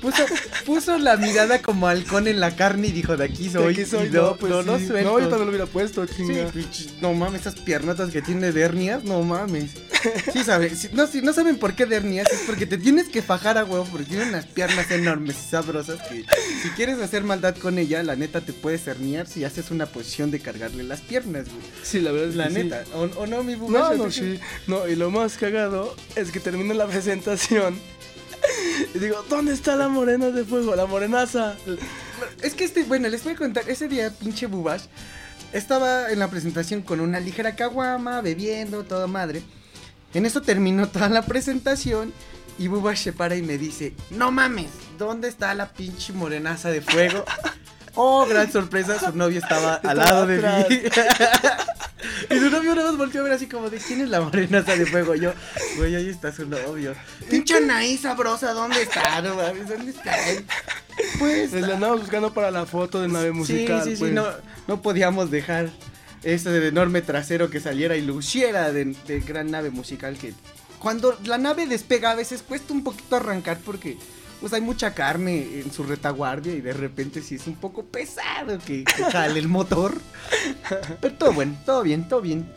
Puso, 0.00 0.24
puso 0.66 0.98
la 0.98 1.16
mirada 1.16 1.60
como 1.62 1.86
halcón 1.88 2.28
en 2.28 2.40
la 2.40 2.54
carne 2.56 2.88
y 2.88 2.92
dijo, 2.92 3.16
de 3.16 3.24
aquí 3.24 3.48
soy. 3.50 3.72
Aquí 3.74 3.84
soy 3.84 4.06
y 4.06 4.10
no, 4.10 4.14
yo, 4.14 4.36
pues 4.38 4.50
no, 4.52 4.62
no 4.62 4.78
sí. 4.78 4.86
No, 4.88 5.18
yo 5.18 5.28
también 5.28 5.40
lo 5.40 5.48
hubiera 5.48 5.66
puesto, 5.66 6.06
Sí, 6.06 6.14
chinga. 6.16 6.50
no 7.00 7.14
mames, 7.14 7.42
esas 7.42 7.54
piernotas 7.56 8.10
que 8.10 8.22
tiene 8.22 8.52
de 8.52 8.60
hernias, 8.60 9.04
no 9.04 9.22
mames. 9.22 9.70
Sí, 10.32 10.44
sabe, 10.44 10.70
si- 10.76 10.90
no, 10.92 11.08
si 11.08 11.22
no 11.22 11.32
saben 11.32 11.58
por 11.58 11.74
qué 11.74 11.84
de 11.84 11.96
hernias, 11.96 12.28
es 12.32 12.42
porque 12.46 12.66
te 12.66 12.78
tienes 12.78 13.08
que 13.08 13.20
fajar 13.20 13.58
a 13.58 13.64
huevo, 13.64 13.84
porque 13.90 14.06
tiene 14.06 14.26
unas 14.28 14.46
piernas 14.46 14.88
enormes 14.92 15.34
y 15.44 15.50
sabrosas 15.50 15.98
que 16.08 16.24
si 16.62 16.68
quieres 16.76 17.00
hacer 17.00 17.24
maldad 17.24 17.56
con 17.56 17.78
ella, 17.80 18.00
la 18.04 18.14
neta 18.14 18.40
te 18.40 18.52
puedes 18.52 18.86
herniar 18.86 19.26
si 19.26 19.42
haces 19.42 19.72
una 19.72 19.86
posición 19.86 20.30
de 20.30 20.38
cargarle 20.38 20.84
las 20.84 21.00
piernas, 21.00 21.46
güey. 21.46 21.58
Sí, 21.82 21.98
la 22.00 22.12
verdad 22.12 22.28
es 22.28 22.36
La 22.36 22.46
que 22.46 22.54
sí. 22.54 22.62
neta, 22.62 22.84
o, 22.94 23.02
o 23.16 23.26
no, 23.26 23.42
mi 23.42 23.54
No, 23.54 23.58
bugacho, 23.58 23.94
no, 23.96 24.04
¿tú 24.04 24.10
qué- 24.10 24.12
sí. 24.12 24.40
No, 24.68 24.86
y 24.86 24.94
lo 24.94 25.10
más 25.10 25.36
cagado 25.36 25.96
es 26.14 26.30
que 26.30 26.38
termina 26.38 26.74
la 26.74 26.86
presentación. 27.18 27.76
Y 28.94 28.98
digo, 28.98 29.24
¿dónde 29.28 29.52
está 29.52 29.76
la 29.76 29.88
morena 29.88 30.30
de 30.30 30.44
fuego? 30.44 30.74
La 30.76 30.86
morenaza. 30.86 31.56
Es 32.42 32.54
que 32.54 32.64
este, 32.64 32.84
bueno, 32.84 33.08
les 33.08 33.24
voy 33.24 33.34
a 33.34 33.36
contar, 33.36 33.68
ese 33.68 33.88
día 33.88 34.10
pinche 34.10 34.46
Bubash 34.46 34.84
estaba 35.52 36.10
en 36.10 36.18
la 36.18 36.28
presentación 36.28 36.82
con 36.82 37.00
una 37.00 37.20
ligera 37.20 37.56
caguama, 37.56 38.20
bebiendo, 38.20 38.84
toda 38.84 39.06
madre. 39.06 39.42
En 40.14 40.26
eso 40.26 40.42
terminó 40.42 40.88
toda 40.88 41.08
la 41.08 41.22
presentación 41.22 42.12
y 42.58 42.68
Bubash 42.68 43.02
se 43.04 43.12
para 43.12 43.36
y 43.36 43.42
me 43.42 43.58
dice, 43.58 43.94
no 44.10 44.30
mames, 44.30 44.70
¿dónde 44.98 45.28
está 45.28 45.54
la 45.54 45.72
pinche 45.72 46.12
morenaza 46.12 46.70
de 46.70 46.80
fuego? 46.80 47.24
Oh, 48.00 48.24
gran 48.26 48.50
sorpresa, 48.52 48.96
su 48.96 49.16
novio 49.16 49.40
estaba 49.40 49.74
al 49.74 49.96
lado 49.96 50.24
de 50.24 50.36
mí. 50.38 50.82
y 52.30 52.38
su 52.38 52.48
novio 52.48 52.76
nada 52.76 52.90
más 52.90 52.96
volteó 52.96 53.22
a 53.22 53.24
ver 53.24 53.32
así 53.32 53.48
como 53.48 53.68
de, 53.70 53.78
¿quién 53.78 54.02
es 54.02 54.08
la 54.08 54.20
morenaza 54.20 54.76
de 54.76 54.86
fuego? 54.86 55.16
Yo, 55.16 55.32
güey, 55.76 55.96
ahí 55.96 56.08
está 56.08 56.30
su 56.30 56.46
novio. 56.46 56.94
Pinche 57.28 57.56
Anaí 57.56 57.98
sabrosa, 57.98 58.52
¿dónde 58.52 58.82
está? 58.82 59.20
No 59.20 59.34
mames, 59.34 59.68
¿dónde 59.68 59.90
está? 59.90 60.14
Pues, 61.18 61.50
Pues 61.50 61.66
la 61.66 61.74
andamos 61.74 62.02
buscando 62.02 62.32
para 62.32 62.52
la 62.52 62.66
foto 62.66 63.02
de 63.02 63.08
nave 63.08 63.32
musical. 63.32 63.82
Sí, 63.82 63.90
sí, 63.90 63.96
sí, 63.96 64.00
pues. 64.02 64.12
no, 64.12 64.26
no 64.68 64.80
podíamos 64.80 65.32
dejar 65.32 65.68
ese 66.22 66.68
enorme 66.68 67.02
trasero 67.02 67.50
que 67.50 67.58
saliera 67.58 67.96
y 67.96 68.02
luciera 68.02 68.72
de, 68.72 68.94
de 69.08 69.20
gran 69.20 69.50
nave 69.50 69.70
musical 69.70 70.16
que 70.16 70.34
cuando 70.78 71.18
la 71.24 71.38
nave 71.38 71.66
despega 71.66 72.12
a 72.12 72.14
veces 72.14 72.42
cuesta 72.42 72.72
un 72.72 72.84
poquito 72.84 73.16
arrancar 73.16 73.58
porque 73.64 73.98
pues 74.40 74.52
hay 74.52 74.60
mucha 74.60 74.94
carne 74.94 75.60
en 75.60 75.72
su 75.72 75.82
retaguardia 75.82 76.54
y 76.54 76.60
de 76.60 76.72
repente 76.72 77.22
sí 77.22 77.34
es 77.36 77.46
un 77.46 77.56
poco 77.56 77.84
pesado 77.84 78.58
que, 78.58 78.84
que 78.84 79.04
jale 79.04 79.38
el 79.40 79.48
motor. 79.48 79.94
Pero 81.00 81.14
todo 81.14 81.32
bueno, 81.32 81.56
todo 81.66 81.82
bien, 81.82 82.08
todo 82.08 82.20
bien. 82.20 82.48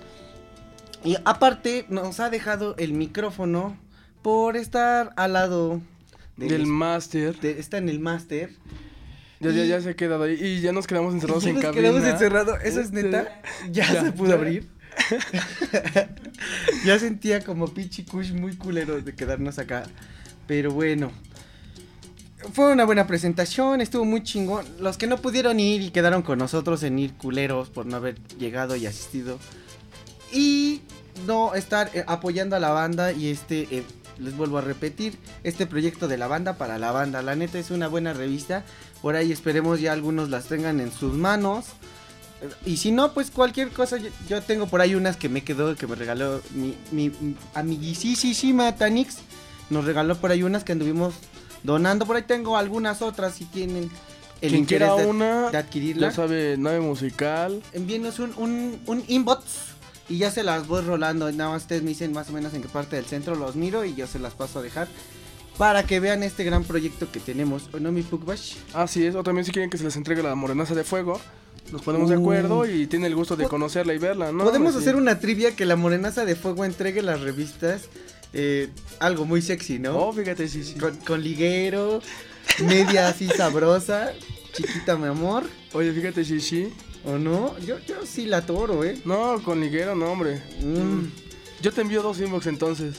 Y 1.04 1.16
aparte 1.26 1.86
nos 1.90 2.20
ha 2.20 2.30
dejado 2.30 2.76
el 2.78 2.94
micrófono 2.94 3.78
por 4.22 4.56
estar 4.58 5.12
al 5.16 5.34
lado 5.34 5.82
Del 6.38 6.68
máster. 6.68 7.40
de- 7.40 7.60
está 7.60 7.78
en 7.80 7.90
el 7.90 8.00
máster. 8.00 8.52
Ya, 9.40 9.50
ya, 9.50 9.66
ya 9.66 9.82
se 9.82 9.90
ha 9.90 9.96
quedado 9.96 10.22
ahí. 10.24 10.34
Y 10.40 10.62
ya 10.62 10.72
nos 10.72 10.86
quedamos 10.86 11.16
encerrados 11.16 11.44
Ya 11.46 11.50
en 11.50 11.56
nos 11.56 11.64
cabina. 11.64 11.82
quedamos 11.90 12.04
encerrados, 12.08 12.60
eso 12.64 12.80
es 12.80 12.88
Este, 12.88 13.02
neta. 13.04 13.42
Ya, 13.72 13.92
ya, 13.92 14.04
se 14.04 14.12
pudo 14.12 14.34
abrir. 14.36 14.68
ya 16.86 17.00
sentía 17.00 17.42
como 17.44 17.68
pinche 17.74 18.06
kush 18.06 18.32
muy 18.34 18.56
culero 18.56 19.02
de 19.02 19.16
quedarnos 19.16 19.58
acá. 19.60 19.84
Pero 20.48 20.72
bueno. 20.72 21.12
Fue 22.53 22.71
una 22.71 22.86
buena 22.86 23.07
presentación, 23.07 23.81
estuvo 23.81 24.03
muy 24.03 24.24
chingón. 24.24 24.65
Los 24.79 24.98
que 24.98 25.07
no 25.07 25.17
pudieron 25.17 25.60
ir 25.60 25.81
y 25.81 25.91
quedaron 25.91 26.21
con 26.21 26.39
nosotros 26.39 26.83
en 26.83 26.98
ir 27.00 27.13
culeros 27.13 27.69
por 27.69 27.86
no 27.86 27.98
haber 27.98 28.15
llegado 28.38 28.75
y 28.75 28.86
asistido. 28.86 29.39
y 30.31 30.81
no 31.27 31.55
estar 31.55 31.91
eh, 31.93 32.05
apoyando 32.07 32.55
a 32.55 32.60
la 32.60 32.69
banda 32.69 33.12
y 33.12 33.27
este, 33.29 33.67
eh, 33.69 33.83
les 34.17 34.36
vuelvo 34.36 34.57
a 34.57 34.62
repetir, 34.62 35.17
este 35.43 35.65
proyecto 35.65 36.07
de 36.07 36.17
la 36.17 36.27
banda 36.27 36.57
para 36.57 36.77
la 36.77 36.91
banda. 36.91 37.21
La 37.21 37.36
neta 37.36 37.60
es 37.60 37.71
una 37.71 37.88
buena 37.88 38.13
revista. 38.13 38.63
Por 39.01 39.15
ahí 39.15 39.31
esperemos 39.31 39.81
ya 39.81 39.93
algunos 39.93 40.29
las 40.29 40.45
tengan 40.45 40.79
en 40.79 40.91
sus 40.91 41.13
manos. 41.13 41.65
Y 42.65 42.77
si 42.77 42.91
no, 42.91 43.13
pues 43.13 43.29
cualquier 43.29 43.69
cosa, 43.69 43.98
yo, 44.27 44.41
tengo 44.41 44.67
por 44.67 44.81
ahí 44.81 44.95
unas 44.95 45.15
que 45.15 45.29
me 45.29 45.43
quedó, 45.43 45.75
que 45.75 45.86
me 45.86 45.95
regaló 45.95 46.41
mi, 46.55 46.75
mi 46.91 47.12
amiguisísima 47.53 48.75
Tanix. 48.75 49.17
Nos 49.69 49.86
regaló 49.86 50.15
por 50.15 50.31
ahí 50.31 50.43
unas 50.43 50.63
que 50.63 50.71
anduvimos 50.71 51.13
donando. 51.63 52.06
Por 52.06 52.15
ahí 52.15 52.24
tengo 52.24 52.58
algunas 52.58 53.01
otras 53.01 53.36
si 53.36 53.46
tienen 53.46 53.89
el 54.41 54.50
Quien 54.50 54.56
interés 54.62 54.89
quiera 54.89 54.96
de, 55.03 55.10
una, 55.10 55.50
de 55.51 55.58
adquirirla. 55.58 56.10
ya 56.10 56.15
sabe, 56.15 56.58
nave 56.58 56.80
musical. 56.80 57.62
Envíenos 57.74 58.20
un, 58.20 58.34
un, 58.38 58.80
un 58.88 59.03
inbox 59.08 59.44
y 60.10 60.18
ya 60.18 60.32
se 60.32 60.44
las 60.44 60.68
voy 60.68 60.82
rolando. 60.82 61.32
Nada 61.32 61.51
más 61.51 61.63
ustedes 61.63 61.84
me 61.84 61.89
dicen 61.89 62.12
más 62.13 62.30
o 62.30 62.34
menos 62.34 62.53
en 62.53 62.62
qué 62.62 62.68
parte 62.68 62.96
del 62.96 63.06
centro 63.06 63.36
los 63.36 63.56
miro 63.56 63.86
y 63.86 63.94
yo 63.96 64.08
se 64.08 64.20
las 64.20 64.34
paso 64.34 64.60
a 64.60 64.62
dejar. 64.62 64.88
Para 65.58 65.84
que 65.86 66.00
vean 66.00 66.24
este 66.24 66.44
gran 66.44 66.63
proyecto 66.63 67.12
que 67.12 67.20
tenemos. 67.20 67.70
¿O 67.74 67.80
no, 67.80 67.91
mi 67.91 68.01
Pugbash? 68.01 68.56
Así 68.74 69.06
es, 69.06 69.13
o 69.15 69.22
también 69.22 69.46
si 69.46 69.51
quieren 69.51 69.70
que 69.70 69.77
se 69.77 69.84
les 69.84 69.96
entregue 69.96 70.24
la 70.24 70.34
morenaza 70.34 70.74
de 70.74 70.84
fuego, 70.84 71.20
nos 71.72 71.82
ponemos 71.84 72.10
de 72.10 72.18
Uh. 72.18 72.22
acuerdo 72.22 72.65
y 72.65 72.88
tiene 72.88 73.06
el 73.08 73.15
gusto 73.15 73.36
de 73.36 73.48
conocerla 73.48 73.94
y 73.94 74.00
verla, 74.00 74.32
¿no? 74.32 74.44
Podemos 74.46 74.75
hacer 74.75 74.96
una 74.96 75.20
trivia 75.20 75.56
que 75.56 75.65
la 75.65 75.75
morenaza 75.75 76.25
de 76.25 76.36
fuego 76.36 76.65
entregue 76.65 77.01
las 77.03 77.22
revistas. 77.22 77.84
Eh, 78.34 78.70
algo 79.00 79.26
muy 79.26 79.42
sexy, 79.42 79.80
¿no? 79.80 79.98
Oh, 79.98 80.14
fíjate, 80.14 80.48
sí, 80.48 80.64
sí. 80.64 80.76
Con, 80.76 80.96
con 80.98 81.24
liguero, 81.24 82.02
media 82.66 83.08
así 83.10 83.28
sabrosa, 83.28 84.14
chiquita 84.54 84.96
mi 84.98 85.08
amor, 85.08 85.44
Oye, 85.74 85.92
fíjate, 85.94 86.26
sí, 86.26 86.40
sí. 86.42 86.70
¿o 87.06 87.18
no? 87.18 87.58
Yo, 87.60 87.80
yo 87.88 88.06
sí 88.06 88.26
la 88.26 88.46
toro, 88.46 88.84
¿eh? 88.84 89.00
No, 89.06 89.42
con 89.44 89.60
liguero, 89.62 89.96
no, 89.96 90.12
hombre. 90.12 90.42
Mm, 90.62 91.06
Yo 91.62 91.72
te 91.72 91.82
envío 91.82 92.02
dos 92.04 92.20
inbox 92.20 92.48
entonces. 92.48 92.96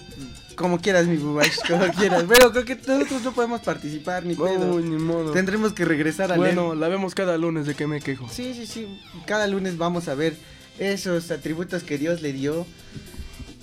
como 0.56 0.80
quieras, 0.80 1.06
mi 1.06 1.16
bubash, 1.16 1.58
como 1.68 1.86
quieras. 1.92 2.24
Pero 2.28 2.50
creo 2.52 2.64
que 2.64 2.76
nosotros 2.76 3.22
no 3.22 3.32
podemos 3.32 3.60
participar, 3.60 4.24
ni 4.24 4.34
pedo. 4.34 4.74
Uy, 4.76 4.82
ni 4.84 4.96
modo. 4.96 5.32
Tendremos 5.32 5.72
que 5.72 5.84
regresar 5.84 6.32
a 6.32 6.36
Bueno, 6.36 6.74
la 6.74 6.88
vemos 6.88 7.14
cada 7.14 7.36
lunes, 7.38 7.66
¿de 7.66 7.74
qué 7.74 7.86
me 7.86 8.00
quejo? 8.00 8.28
Sí, 8.30 8.54
sí, 8.54 8.66
sí. 8.66 9.00
Cada 9.26 9.46
lunes 9.46 9.76
vamos 9.78 10.08
a 10.08 10.14
ver 10.14 10.34
esos 10.78 11.30
atributos 11.30 11.82
que 11.82 11.98
Dios 11.98 12.22
le 12.22 12.32
dio. 12.32 12.66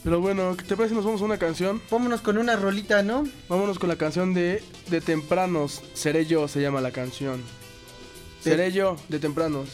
Pero 0.03 0.21
bueno, 0.21 0.55
¿qué 0.55 0.63
te 0.63 0.75
parece 0.75 0.89
si 0.89 0.95
nos 0.95 1.05
vamos 1.05 1.21
a 1.21 1.25
una 1.25 1.37
canción? 1.37 1.81
Vámonos 1.91 2.21
con 2.21 2.37
una 2.37 2.55
rolita, 2.55 3.03
¿no? 3.03 3.27
Vámonos 3.49 3.77
con 3.79 3.89
la 3.89 3.97
canción 3.97 4.33
de, 4.33 4.63
de 4.89 5.01
Tempranos. 5.01 5.81
Seré 5.93 6.25
yo, 6.25 6.47
se 6.47 6.61
llama 6.61 6.79
la 6.79 6.91
canción. 6.91 7.41
Sí. 8.41 8.49
Seré 8.51 8.71
yo, 8.71 8.95
de 9.09 9.19
Tempranos. 9.19 9.67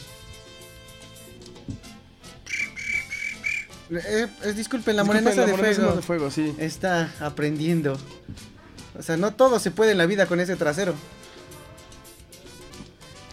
Eh, 3.88 4.26
eh, 4.42 4.52
disculpen, 4.52 4.96
la 4.96 5.04
la 5.04 5.20
de 5.20 5.46
de 5.46 6.02
fuego, 6.02 6.30
sí. 6.30 6.52
está 6.58 7.14
aprendiendo. 7.20 7.96
O 8.98 9.02
sea, 9.02 9.16
no 9.16 9.32
todo 9.34 9.60
se 9.60 9.70
puede 9.70 9.92
en 9.92 9.98
la 9.98 10.06
vida 10.06 10.26
con 10.26 10.40
ese 10.40 10.56
trasero. 10.56 10.94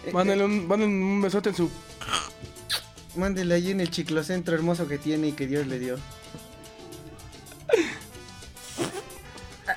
Eh, 0.06 0.12
Mándale 0.12 0.44
un, 0.44 0.68
mándale 0.68 0.92
un 0.92 1.20
besote 1.22 1.48
en 1.48 1.56
su... 1.56 1.64
eh, 1.64 1.70
mándele 3.16 3.54
ahí 3.54 3.72
en 3.72 3.80
el 3.80 3.90
chiclocentro 3.90 4.54
hermoso 4.54 4.86
que 4.86 4.98
tiene 4.98 5.28
y 5.28 5.32
que 5.32 5.48
Dios 5.48 5.66
le 5.66 5.80
dio. 5.80 5.96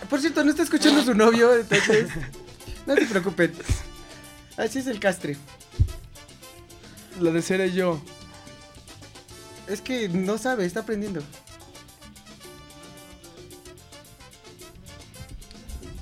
Por 0.09 0.21
cierto, 0.21 0.43
no 0.43 0.51
está 0.51 0.63
escuchando 0.63 1.03
su 1.03 1.13
novio, 1.13 1.53
entonces 1.55 2.09
no 2.85 2.95
se 2.95 3.05
preocupen. 3.05 3.53
Así 4.55 4.79
es 4.79 4.87
el 4.87 4.99
castre. 4.99 5.37
La 7.19 7.31
de 7.31 7.41
Seré 7.41 7.71
yo. 7.73 8.01
Es 9.67 9.81
que 9.81 10.07
no 10.07 10.37
sabe, 10.37 10.65
está 10.65 10.81
aprendiendo. 10.81 11.21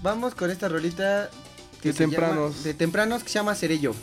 Vamos 0.03 0.35
con 0.35 0.51
esta 0.51 0.67
rolita 0.69 1.29
De 1.81 1.93
se 1.93 1.99
llama- 2.03 2.11
tempranos. 2.11 2.63
de 2.63 2.73
tempranos 2.73 3.23
que 3.23 3.29
se 3.29 3.35
llama 3.39 3.55
Seré 3.55 3.79
yo. 3.79 3.93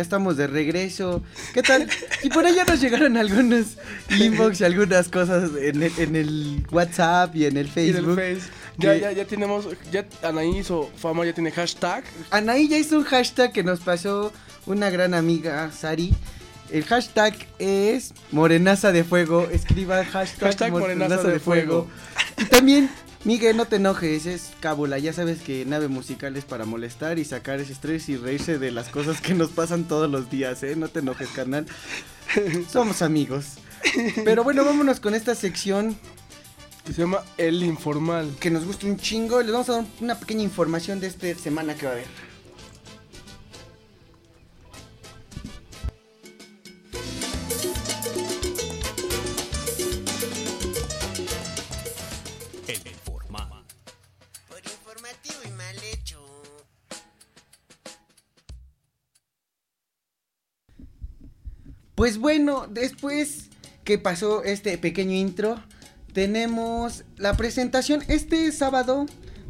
Ya 0.00 0.04
estamos 0.04 0.38
de 0.38 0.46
regreso. 0.46 1.22
¿Qué 1.52 1.62
tal? 1.62 1.86
Y 2.22 2.30
por 2.30 2.46
allá 2.46 2.64
nos 2.64 2.80
llegaron 2.80 3.18
algunos 3.18 3.76
inbox 4.08 4.62
y 4.62 4.64
algunas 4.64 5.10
cosas 5.10 5.50
en 5.60 5.82
el, 5.82 5.92
en 5.98 6.16
el 6.16 6.66
WhatsApp 6.72 7.36
y 7.36 7.44
en 7.44 7.58
el 7.58 7.66
Y 7.66 7.70
del 7.92 8.06
Facebook. 8.06 8.16
Face. 8.16 8.40
Ya, 8.78 8.94
ya, 8.96 9.12
ya 9.12 9.26
tenemos, 9.26 9.68
ya 9.92 10.06
Anaí 10.22 10.56
hizo 10.60 10.90
fama, 10.96 11.26
ya 11.26 11.34
tiene 11.34 11.50
hashtag. 11.50 12.02
Anaí 12.30 12.66
ya 12.66 12.78
hizo 12.78 12.96
un 12.96 13.04
hashtag 13.04 13.52
que 13.52 13.62
nos 13.62 13.80
pasó 13.80 14.32
una 14.64 14.88
gran 14.88 15.12
amiga, 15.12 15.70
Sari. 15.70 16.14
El 16.70 16.84
hashtag 16.84 17.34
es 17.58 18.14
Morenaza 18.32 18.92
de 18.92 19.04
Fuego. 19.04 19.50
Escriba 19.52 20.02
hashtag, 20.02 20.48
Hashtag 20.48 20.72
Morenaza, 20.72 21.16
Morenaza 21.16 21.28
de, 21.28 21.34
de 21.34 21.40
fuego. 21.40 21.88
Y 22.38 22.44
también, 22.46 22.88
Miguel, 23.24 23.56
no 23.56 23.66
te 23.66 23.76
enojes, 23.76 24.24
es 24.24 24.52
cábula. 24.60 24.98
Ya 24.98 25.12
sabes 25.12 25.40
que 25.40 25.66
nave 25.66 25.88
musical 25.88 26.36
es 26.36 26.44
para 26.46 26.64
molestar 26.64 27.18
y 27.18 27.24
sacar 27.24 27.60
ese 27.60 27.72
estrés 27.72 28.08
y 28.08 28.16
reírse 28.16 28.58
de 28.58 28.70
las 28.70 28.88
cosas 28.88 29.20
que 29.20 29.34
nos 29.34 29.50
pasan 29.50 29.84
todos 29.86 30.10
los 30.10 30.30
días, 30.30 30.62
¿eh? 30.62 30.74
No 30.74 30.88
te 30.88 31.00
enojes, 31.00 31.28
carnal. 31.28 31.66
Somos 32.70 33.02
amigos. 33.02 33.54
Pero 34.24 34.42
bueno, 34.44 34.64
vámonos 34.64 35.00
con 35.00 35.14
esta 35.14 35.34
sección 35.34 35.96
Que 36.84 36.92
se 36.92 37.00
llama 37.02 37.22
El 37.38 37.62
Informal. 37.62 38.30
que 38.40 38.50
nos 38.50 38.64
gusta 38.64 38.86
un 38.86 38.96
chingo. 38.98 39.42
Les 39.42 39.52
vamos 39.52 39.68
a 39.68 39.72
dar 39.76 39.84
una 40.00 40.18
pequeña 40.18 40.42
información 40.42 41.00
de 41.00 41.06
esta 41.08 41.34
semana 41.34 41.74
que 41.74 41.86
va 41.86 41.92
a 41.92 41.94
haber. 41.96 42.29
Pues 62.10 62.18
bueno, 62.18 62.66
después 62.68 63.50
que 63.84 63.96
pasó 63.96 64.42
este 64.42 64.76
pequeño 64.78 65.12
intro, 65.12 65.62
tenemos 66.12 67.04
la 67.16 67.36
presentación. 67.36 68.02
Este 68.08 68.50
sábado 68.50 69.06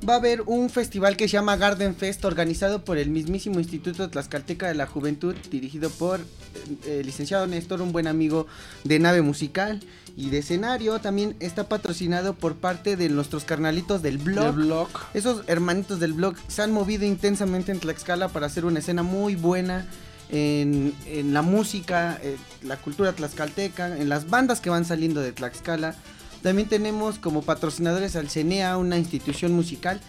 va 0.07 0.13
a 0.13 0.17
haber 0.19 0.43
un 0.43 0.69
festival 0.69 1.17
que 1.17 1.27
se 1.27 1.33
llama 1.33 1.57
Garden 1.57 1.97
Fest, 1.97 2.23
organizado 2.23 2.85
por 2.85 2.99
el 2.99 3.09
mismísimo 3.09 3.61
Instituto 3.61 4.11
Tlaxcalteca 4.11 4.69
de 4.69 4.75
la 4.75 4.87
Juventud, 4.87 5.35
dirigido 5.51 5.89
por 5.89 6.21
eh, 6.21 6.99
el 7.01 7.07
licenciado 7.07 7.47
Néstor, 7.47 7.81
un 7.81 7.93
buen 7.93 8.07
amigo 8.07 8.47
de 8.85 8.99
nave 8.99 9.23
musical 9.23 9.81
y 10.15 10.29
de 10.29 10.41
escenario. 10.41 11.01
También 11.01 11.37
está 11.41 11.67
patrocinado 11.67 12.35
por 12.35 12.57
parte 12.57 12.95
de 12.97 13.09
nuestros 13.09 13.45
carnalitos 13.45 14.03
del 14.03 14.19
blog. 14.19 14.55
Blog. 14.55 14.89
Esos 15.15 15.45
hermanitos 15.47 15.99
del 15.99 16.13
blog 16.13 16.35
se 16.49 16.61
han 16.61 16.73
movido 16.73 17.07
intensamente 17.07 17.73
en 17.73 17.81
Tlaxcala 17.81 18.29
para 18.29 18.49
hacer 18.49 18.67
una 18.67 18.81
escena 18.81 19.03
muy 19.03 19.35
buena 19.35 19.87
en, 20.31 20.95
en 21.07 21.33
la 21.33 21.43
música, 21.43 22.19
eh, 22.23 22.37
la 22.63 22.77
cultura 22.77 23.13
tlaxcalteca, 23.13 23.97
en 23.99 24.09
las 24.09 24.29
bandas 24.29 24.61
que 24.61 24.71
van 24.71 24.85
saliendo 24.85 25.21
de 25.21 25.33
Tlaxcala. 25.33 25.95
También 26.43 26.69
tenemos 26.69 27.19
como 27.19 27.43
patrocinadores 27.43 28.17
al 28.17 28.31
CENEA, 28.31 28.77
una 28.77 28.97
institución 28.97 29.53
musical 29.53 30.01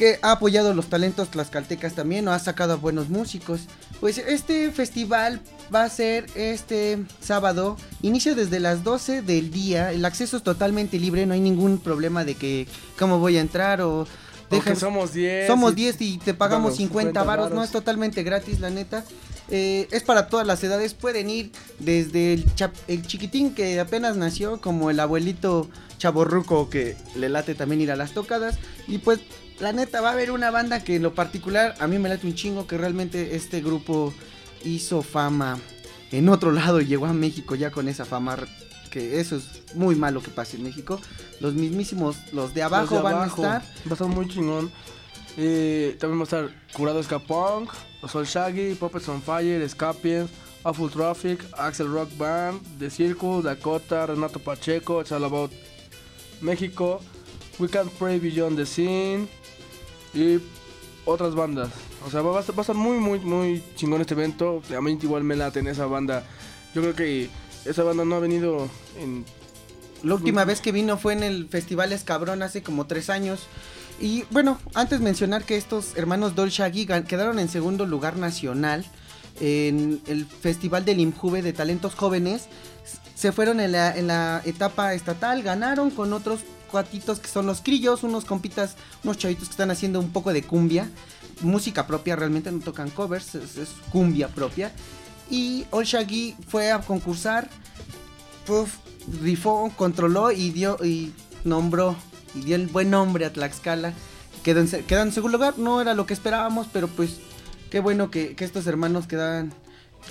que 0.00 0.18
ha 0.22 0.32
apoyado 0.32 0.72
los 0.72 0.86
talentos 0.86 1.30
tlaxcaltecas 1.30 1.92
también, 1.92 2.26
o 2.26 2.32
ha 2.32 2.38
sacado 2.38 2.72
a 2.72 2.76
buenos 2.76 3.10
músicos. 3.10 3.66
Pues 4.00 4.16
este 4.16 4.70
festival 4.70 5.42
va 5.72 5.84
a 5.84 5.90
ser 5.90 6.24
este 6.34 7.04
sábado, 7.20 7.76
inicia 8.00 8.34
desde 8.34 8.60
las 8.60 8.82
12 8.82 9.20
del 9.20 9.50
día, 9.50 9.92
el 9.92 10.06
acceso 10.06 10.38
es 10.38 10.42
totalmente 10.42 10.98
libre, 10.98 11.26
no 11.26 11.34
hay 11.34 11.40
ningún 11.40 11.78
problema 11.78 12.24
de 12.24 12.34
que 12.34 12.66
cómo 12.98 13.18
voy 13.18 13.36
a 13.36 13.42
entrar 13.42 13.82
o... 13.82 14.06
Dejan- 14.58 14.76
somos 14.76 15.12
10. 15.12 15.46
somos 15.46 15.72
y- 15.72 15.74
10 15.76 16.00
y 16.00 16.18
te 16.18 16.34
pagamos 16.34 16.66
Vamos, 16.72 16.76
50 16.78 17.22
varos, 17.22 17.50
no 17.52 17.62
es 17.64 17.70
totalmente 17.70 18.22
gratis, 18.22 18.60
la 18.60 18.70
neta. 18.70 19.04
Eh, 19.52 19.88
es 19.90 20.02
para 20.04 20.28
todas 20.28 20.46
las 20.46 20.62
edades, 20.62 20.94
pueden 20.94 21.28
ir 21.28 21.50
desde 21.80 22.32
el, 22.34 22.44
chap- 22.54 22.74
el 22.88 23.04
chiquitín 23.06 23.52
que 23.54 23.80
apenas 23.80 24.16
nació, 24.16 24.60
como 24.60 24.90
el 24.90 25.00
abuelito 25.00 25.68
chaborruco 25.98 26.70
que 26.70 26.96
le 27.16 27.28
late 27.28 27.54
también 27.54 27.80
ir 27.80 27.90
a 27.90 27.96
las 27.96 28.12
tocadas. 28.12 28.58
Y 28.86 28.98
pues, 28.98 29.18
la 29.58 29.72
neta, 29.72 30.00
va 30.00 30.10
a 30.10 30.12
haber 30.12 30.30
una 30.30 30.50
banda 30.50 30.82
que 30.84 30.96
en 30.96 31.02
lo 31.02 31.14
particular 31.14 31.74
a 31.80 31.86
mí 31.88 31.98
me 31.98 32.08
late 32.08 32.26
un 32.26 32.34
chingo, 32.34 32.66
que 32.66 32.78
realmente 32.78 33.34
este 33.36 33.60
grupo 33.60 34.14
hizo 34.64 35.02
fama 35.02 35.58
en 36.12 36.28
otro 36.28 36.52
lado 36.52 36.80
y 36.80 36.86
llegó 36.86 37.06
a 37.06 37.12
México 37.12 37.54
ya 37.56 37.70
con 37.70 37.88
esa 37.88 38.04
fama. 38.04 38.36
Que 38.90 39.20
eso 39.20 39.36
es 39.36 39.74
muy 39.74 39.94
malo 39.94 40.22
que 40.22 40.30
pase 40.30 40.56
en 40.56 40.64
México. 40.64 41.00
Los 41.40 41.54
mismísimos, 41.54 42.16
los 42.32 42.54
de 42.54 42.62
abajo 42.62 42.96
Los 42.96 43.04
de 43.04 43.10
van 43.10 43.22
a 43.22 43.26
estar. 43.26 43.62
Va 43.62 43.90
a 43.90 43.92
estar 43.92 44.08
muy 44.08 44.28
chingón. 44.28 44.70
Eh, 45.36 45.96
también 46.00 46.18
va 46.18 46.22
a 46.22 46.24
estar 46.24 46.50
Curado 46.72 47.02
Ska 47.02 47.18
Punk, 47.18 47.70
Soul 48.08 48.26
Shaggy, 48.26 48.74
Puppets 48.74 49.08
on 49.08 49.22
Fire, 49.22 49.66
Scapiens, 49.68 50.28
Awful 50.64 50.90
Traffic, 50.90 51.44
Axel 51.56 51.90
Rock 51.90 52.10
Band, 52.18 52.60
The 52.78 52.90
Circle, 52.90 53.42
Dakota, 53.42 54.06
Renato 54.06 54.38
Pacheco, 54.38 55.00
It's 55.00 55.12
All 55.12 55.24
About 55.24 55.50
México, 56.40 57.00
We 57.58 57.68
Can't 57.68 57.90
Pray 57.98 58.18
Beyond 58.18 58.56
the 58.56 58.66
Scene 58.66 59.28
y 60.12 60.40
otras 61.04 61.34
bandas. 61.34 61.70
O 62.06 62.10
sea, 62.10 62.22
va, 62.22 62.32
va 62.32 62.38
a 62.38 62.40
estar, 62.40 62.54
va 62.54 62.60
a 62.60 62.62
estar 62.62 62.76
muy, 62.76 62.98
muy, 62.98 63.20
muy 63.20 63.62
chingón 63.76 64.00
este 64.00 64.14
evento. 64.14 64.62
A 64.76 64.80
mí 64.80 64.98
igual 65.00 65.24
me 65.24 65.36
late 65.36 65.60
en 65.60 65.68
esa 65.68 65.86
banda. 65.86 66.24
Yo 66.74 66.82
creo 66.82 66.94
que 66.94 67.30
esa 67.64 67.82
banda 67.82 68.04
no 68.04 68.14
ha 68.16 68.20
venido 68.20 68.68
en 68.98 69.24
La 70.02 70.14
última 70.14 70.44
vez 70.44 70.60
que 70.60 70.72
vino 70.72 70.96
fue 70.98 71.12
en 71.12 71.22
el 71.22 71.48
Festival 71.48 71.92
Escabrón 71.92 72.42
hace 72.42 72.62
como 72.62 72.86
tres 72.86 73.10
años. 73.10 73.40
Y 74.00 74.24
bueno, 74.30 74.58
antes 74.74 75.00
mencionar 75.00 75.44
que 75.44 75.56
estos 75.56 75.96
hermanos 75.96 76.34
Dolce 76.34 76.62
gan- 76.62 77.04
quedaron 77.06 77.38
en 77.38 77.48
segundo 77.48 77.84
lugar 77.84 78.16
nacional 78.16 78.86
en 79.40 80.00
el 80.06 80.24
Festival 80.26 80.84
del 80.84 81.00
Imjuve 81.00 81.42
de 81.42 81.52
Talentos 81.52 81.94
Jóvenes. 81.94 82.46
Se 83.14 83.32
fueron 83.32 83.60
en 83.60 83.72
la, 83.72 84.42
etapa 84.46 84.94
estatal, 84.94 85.42
ganaron 85.42 85.90
con 85.90 86.14
otros 86.14 86.40
cuatitos 86.70 87.20
que 87.20 87.28
son 87.28 87.44
los 87.46 87.60
crillos, 87.60 88.02
unos 88.02 88.24
compitas, 88.24 88.76
unos 89.04 89.18
chavitos 89.18 89.48
que 89.48 89.52
están 89.52 89.70
haciendo 89.70 90.00
un 90.00 90.10
poco 90.12 90.32
de 90.32 90.42
cumbia. 90.42 90.88
Música 91.42 91.86
propia, 91.86 92.16
realmente 92.16 92.50
no 92.50 92.60
tocan 92.60 92.88
covers, 92.88 93.34
es 93.34 93.68
cumbia 93.92 94.28
propia. 94.28 94.72
Y 95.30 95.64
Shaggy 95.72 96.34
fue 96.48 96.72
a 96.72 96.80
concursar, 96.80 97.48
puf, 98.46 98.74
rifó, 99.22 99.72
controló 99.76 100.32
y 100.32 100.50
dio 100.50 100.76
y 100.84 101.12
nombró 101.44 101.96
y 102.34 102.40
dio 102.40 102.56
el 102.56 102.66
buen 102.66 102.90
nombre 102.90 103.24
a 103.24 103.32
Tlaxcala. 103.32 103.92
Quedó 104.42 104.60
en, 104.60 104.68
se- 104.68 104.84
quedó 104.84 105.02
en 105.02 105.12
segundo 105.12 105.36
lugar, 105.38 105.58
no 105.58 105.80
era 105.80 105.94
lo 105.94 106.06
que 106.06 106.14
esperábamos, 106.14 106.66
pero 106.72 106.88
pues 106.88 107.18
qué 107.70 107.80
bueno 107.80 108.10
que, 108.10 108.34
que 108.34 108.44
estos 108.44 108.66
hermanos 108.66 109.06
quedan 109.06 109.52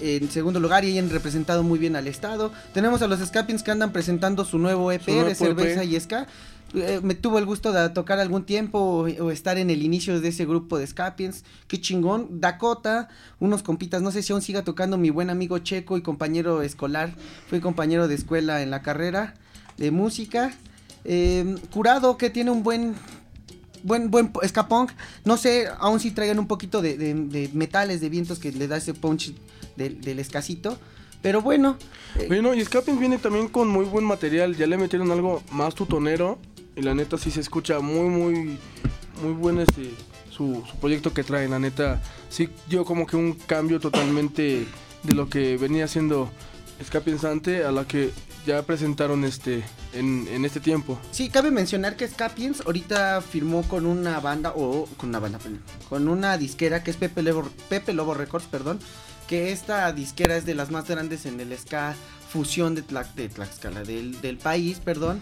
en 0.02 0.30
segundo 0.30 0.60
lugar 0.60 0.86
y 0.86 0.92
hayan 0.92 1.10
representado 1.10 1.64
muy 1.64 1.80
bien 1.80 1.96
al 1.96 2.08
estado. 2.08 2.52
Tenemos 2.74 3.02
a 3.02 3.08
los 3.08 3.20
Scapins 3.20 3.64
que 3.64 3.72
andan 3.72 3.92
presentando 3.92 4.46
su 4.46 4.60
nuevo 4.60 4.92
EP 4.92 5.04
Su 5.04 5.12
nuevo 5.12 5.28
de 5.30 5.36
cerveza 5.36 5.84
EP. 5.84 5.92
y 5.92 6.00
ska. 6.00 6.28
Eh, 6.76 7.00
me 7.02 7.16
tuvo 7.16 7.40
el 7.40 7.46
gusto 7.46 7.72
de 7.72 7.90
tocar 7.90 8.20
algún 8.20 8.46
tiempo 8.46 9.08
o, 9.20 9.32
estar 9.32 9.58
en 9.58 9.70
el 9.70 9.82
inicio 9.82 10.22
de 10.22 10.30
ese 10.30 10.46
grupo 10.46 10.78
de 10.78 10.86
Scapiens. 10.86 11.44
Qué 11.68 11.82
chingón. 11.82 12.40
Dakota, 12.40 13.10
unos 13.40 13.64
compitas, 13.64 14.02
no 14.02 14.12
sé 14.12 14.22
si 14.22 14.34
aún 14.34 14.42
siga 14.42 14.64
tocando 14.64 14.98
mi 14.98 15.10
buen 15.10 15.30
amigo 15.30 15.58
Checo 15.60 15.98
y 15.98 16.02
compañero 16.02 16.62
escolar. 16.62 17.14
Fue 17.48 17.62
compañero 17.62 18.08
de 18.08 18.16
escuela 18.16 18.62
en 18.62 18.70
la 18.70 18.82
carrera 18.82 19.34
de 19.78 19.92
música. 19.92 20.54
Eh, 21.06 21.56
curado, 21.72 22.18
que 22.18 22.30
tiene 22.30 22.52
un 22.52 22.62
buen 22.64 22.96
buen 23.84 24.12
buen. 24.12 24.32
No 25.26 25.38
sé, 25.38 25.68
aún 25.80 26.00
si 26.00 26.12
traigan 26.12 26.40
un 26.40 26.48
poquito 26.48 26.82
de, 26.82 27.50
metales, 27.54 28.02
de 28.02 28.10
vientos 28.10 28.40
que 28.40 28.52
le 28.52 28.68
da 28.68 28.78
ese 28.78 28.94
punch 28.94 29.34
del, 29.76 30.20
escasito. 30.20 30.78
Pero 31.22 31.42
bueno, 31.42 31.78
eh, 32.16 32.28
Bueno, 32.28 32.54
y 32.54 32.64
Scapins 32.64 32.98
viene 32.98 33.18
también 33.18 33.50
con 33.50 33.68
muy 33.68 33.84
buen 33.84 34.06
material. 34.06 34.56
Ya 34.56 34.68
le 34.68 34.78
metieron 34.78 35.12
algo 35.12 35.42
más 35.52 35.76
tutonero. 35.76 36.40
Y 36.80 36.82
la 36.82 36.96
neta 36.96 37.18
sí 37.18 37.30
se 37.30 37.42
escucha 37.42 37.82
muy, 37.82 38.08
muy, 38.08 38.58
muy 39.22 39.34
buen 39.34 39.60
este 39.60 39.92
su, 40.32 40.64
proyecto 40.80 41.14
que 41.14 41.26
traen. 41.26 41.52
La 41.52 41.60
neta 41.60 42.02
sí 42.30 42.48
dio 42.70 42.86
como 42.86 43.06
que 43.06 43.18
un 43.18 43.34
cambio 43.34 43.82
totalmente 43.82 44.66
de 45.04 45.14
lo 45.14 45.28
que 45.28 45.58
venía 45.58 45.84
haciendo 45.84 46.30
Scapins 46.82 47.26
antes 47.26 47.66
a 47.66 47.74
la 47.74 47.86
que 47.86 48.12
ya 48.48 48.62
presentaron 48.64 49.26
este 49.26 49.62
en, 49.92 50.26
en 50.32 50.46
este 50.46 50.62
tiempo. 50.62 50.98
Sí, 51.12 51.28
cabe 51.28 51.52
mencionar 51.52 51.98
que 51.98 52.08
Scapiens 52.08 52.62
ahorita 52.66 53.22
firmó 53.22 53.64
con 53.64 53.86
una 53.86 54.22
banda, 54.22 54.54
o 54.56 54.88
con 54.96 55.10
una 55.10 55.20
banda, 55.20 55.38
con 55.90 56.08
una 56.08 56.38
disquera 56.38 56.82
que 56.82 56.92
es 56.92 56.98
Pepe 56.98 57.22
Lobo, 57.24 57.50
Pepe 57.68 57.92
Lobo 57.92 58.14
Records, 58.14 58.46
perdón, 58.46 58.80
que 59.28 59.52
esta 59.52 59.92
disquera 59.92 60.38
es 60.38 60.46
de 60.46 60.56
las 60.56 60.72
más 60.72 60.88
grandes 60.88 61.26
en 61.26 61.42
el 61.42 61.58
ska 61.58 61.94
fusión 62.32 62.74
de, 62.74 62.86
Tlax- 62.88 63.16
de 63.16 63.28
Tlaxcala, 63.28 63.84
del, 63.84 64.22
del 64.22 64.38
país, 64.38 64.80
perdón. 64.80 65.20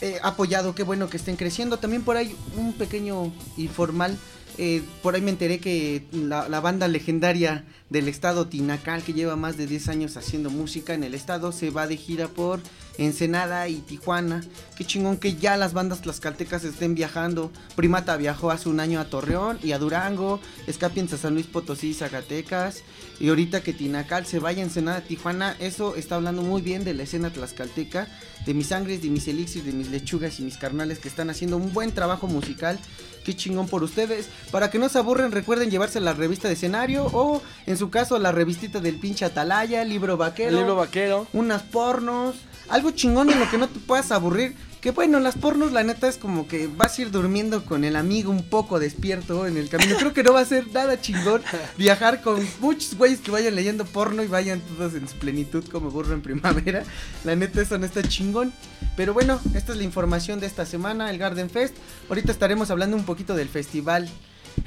Eh, 0.00 0.18
apoyado, 0.22 0.74
qué 0.74 0.82
bueno 0.82 1.08
que 1.08 1.16
estén 1.16 1.36
creciendo. 1.36 1.78
También 1.78 2.02
por 2.02 2.16
ahí 2.16 2.36
un 2.56 2.72
pequeño 2.72 3.32
informal 3.56 4.16
Eh, 4.56 4.82
por 5.02 5.16
ahí 5.16 5.20
me 5.20 5.32
enteré 5.32 5.58
que 5.58 6.04
la, 6.12 6.48
la 6.48 6.60
banda 6.60 6.86
legendaria 6.86 7.64
del 7.90 8.08
estado 8.08 8.46
Tinacal, 8.46 9.02
que 9.02 9.12
lleva 9.12 9.36
más 9.36 9.56
de 9.56 9.66
10 9.66 9.88
años 9.88 10.16
haciendo 10.16 10.50
música 10.50 10.94
en 10.94 11.04
el 11.04 11.14
estado, 11.14 11.52
se 11.52 11.70
va 11.70 11.86
de 11.86 11.96
gira 11.96 12.28
por 12.28 12.60
Ensenada 12.98 13.68
y 13.68 13.76
Tijuana. 13.76 14.42
Qué 14.76 14.84
chingón 14.84 15.16
que 15.16 15.34
ya 15.34 15.56
las 15.56 15.72
bandas 15.72 16.00
tlaxcaltecas 16.00 16.64
estén 16.64 16.94
viajando. 16.94 17.50
Primata 17.76 18.16
viajó 18.16 18.50
hace 18.50 18.68
un 18.68 18.80
año 18.80 19.00
a 19.00 19.04
Torreón 19.04 19.58
y 19.62 19.72
a 19.72 19.78
Durango. 19.78 20.40
Escapien 20.66 21.08
a 21.12 21.16
San 21.16 21.34
Luis 21.34 21.46
Potosí 21.46 21.88
y 21.88 21.94
Zacatecas. 21.94 22.82
Y 23.20 23.28
ahorita 23.28 23.62
que 23.62 23.72
Tinacal 23.72 24.26
se 24.26 24.38
vaya 24.38 24.62
a 24.62 24.64
Ensenada, 24.64 25.00
Tijuana, 25.02 25.56
eso 25.58 25.96
está 25.96 26.16
hablando 26.16 26.42
muy 26.42 26.62
bien 26.62 26.84
de 26.84 26.94
la 26.94 27.04
escena 27.04 27.30
tlaxcalteca, 27.30 28.08
de 28.46 28.54
mis 28.54 28.68
sangres, 28.68 29.02
de 29.02 29.10
mis 29.10 29.28
elixirs, 29.28 29.66
de 29.66 29.72
mis 29.72 29.90
lechugas 29.90 30.40
y 30.40 30.42
mis 30.42 30.56
carnales 30.56 30.98
que 30.98 31.08
están 31.08 31.30
haciendo 31.30 31.56
un 31.56 31.72
buen 31.72 31.92
trabajo 31.92 32.26
musical. 32.26 32.78
Qué 33.24 33.34
chingón 33.34 33.68
por 33.68 33.82
ustedes. 33.82 34.28
Para 34.50 34.70
que 34.70 34.78
no 34.78 34.88
se 34.88 34.98
aburren, 34.98 35.32
recuerden 35.32 35.70
llevarse 35.70 35.98
la 35.98 36.12
revista 36.12 36.48
de 36.48 36.54
escenario 36.54 37.06
o, 37.06 37.42
en 37.66 37.73
su 37.76 37.90
caso, 37.90 38.18
la 38.18 38.32
revistita 38.32 38.80
del 38.80 38.96
pinche 38.96 39.24
Atalaya, 39.24 39.84
libro 39.84 40.16
vaquero. 40.16 40.50
El 40.50 40.56
libro 40.56 40.76
vaquero. 40.76 41.26
unas 41.32 41.62
pornos, 41.62 42.36
algo 42.68 42.90
chingón 42.90 43.30
en 43.30 43.40
lo 43.40 43.50
que 43.50 43.58
no 43.58 43.68
te 43.68 43.80
puedas 43.80 44.10
aburrir. 44.12 44.54
Que 44.80 44.90
bueno, 44.90 45.18
las 45.18 45.36
pornos 45.36 45.72
la 45.72 45.82
neta 45.82 46.08
es 46.08 46.18
como 46.18 46.46
que 46.46 46.66
vas 46.66 46.98
a 46.98 47.02
ir 47.02 47.10
durmiendo 47.10 47.64
con 47.64 47.84
el 47.84 47.96
amigo 47.96 48.30
un 48.30 48.42
poco 48.42 48.78
despierto 48.78 49.46
en 49.46 49.56
el 49.56 49.70
camino. 49.70 49.96
Creo 49.96 50.12
que 50.12 50.22
no 50.22 50.34
va 50.34 50.40
a 50.40 50.44
ser 50.44 50.66
nada 50.74 51.00
chingón 51.00 51.40
viajar 51.78 52.20
con 52.20 52.46
muchos 52.60 52.94
güeyes 52.94 53.20
que 53.20 53.30
vayan 53.30 53.54
leyendo 53.54 53.86
porno 53.86 54.22
y 54.22 54.26
vayan 54.26 54.60
todos 54.60 54.92
en 54.92 55.08
su 55.08 55.16
plenitud 55.16 55.64
como 55.72 55.90
burro 55.90 56.12
en 56.12 56.20
primavera. 56.20 56.84
La 57.24 57.34
neta 57.34 57.62
eso 57.62 57.78
no 57.78 57.86
está 57.86 58.02
chingón. 58.02 58.52
Pero 58.94 59.14
bueno, 59.14 59.40
esta 59.54 59.72
es 59.72 59.78
la 59.78 59.84
información 59.84 60.38
de 60.38 60.46
esta 60.46 60.66
semana, 60.66 61.08
el 61.08 61.16
Garden 61.16 61.48
Fest. 61.48 61.74
Ahorita 62.10 62.30
estaremos 62.30 62.70
hablando 62.70 62.94
un 62.94 63.04
poquito 63.04 63.34
del 63.34 63.48
festival 63.48 64.10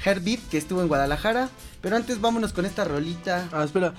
Heartbeat 0.04 0.40
que 0.50 0.58
estuvo 0.58 0.80
en 0.82 0.88
Guadalajara. 0.88 1.48
Pero 1.80 1.96
antes 1.96 2.20
vámonos 2.20 2.52
con 2.52 2.66
esta 2.66 2.84
rolita. 2.84 3.48
Ah, 3.52 3.64
espera. 3.64 3.94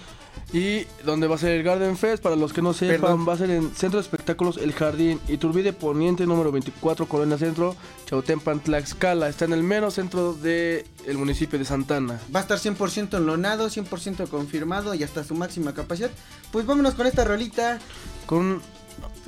Y 0.51 0.85
donde 1.05 1.27
va 1.27 1.35
a 1.35 1.37
ser 1.37 1.51
el 1.51 1.63
Garden 1.63 1.95
Fest, 1.95 2.23
para 2.23 2.35
los 2.35 2.53
que 2.53 2.61
no 2.61 2.73
sepan, 2.73 3.01
Perdón. 3.01 3.27
va 3.27 3.33
a 3.33 3.37
ser 3.37 3.51
en 3.51 3.73
Centro 3.75 3.99
de 3.99 4.03
Espectáculos 4.03 4.57
El 4.57 4.73
Jardín, 4.73 5.19
Iturbide 5.27 5.73
Poniente, 5.73 6.25
número 6.25 6.51
24, 6.51 7.07
Colonia 7.07 7.37
Centro, 7.37 7.75
Chautempan, 8.05 8.59
Tlaxcala. 8.59 9.29
Está 9.29 9.45
en 9.45 9.53
el 9.53 9.63
mero 9.63 9.91
centro 9.91 10.33
del 10.33 10.85
municipio 11.15 11.59
de 11.59 11.65
Santana. 11.65 12.19
Va 12.33 12.39
a 12.39 12.43
estar 12.43 12.57
100% 12.57 13.17
enlonado, 13.17 13.69
100% 13.69 14.27
confirmado 14.27 14.93
y 14.95 15.03
hasta 15.03 15.23
su 15.23 15.35
máxima 15.35 15.73
capacidad. 15.73 16.09
Pues 16.51 16.65
vámonos 16.65 16.95
con 16.95 17.05
esta 17.05 17.23
rolita. 17.23 17.79
Con 18.25 18.61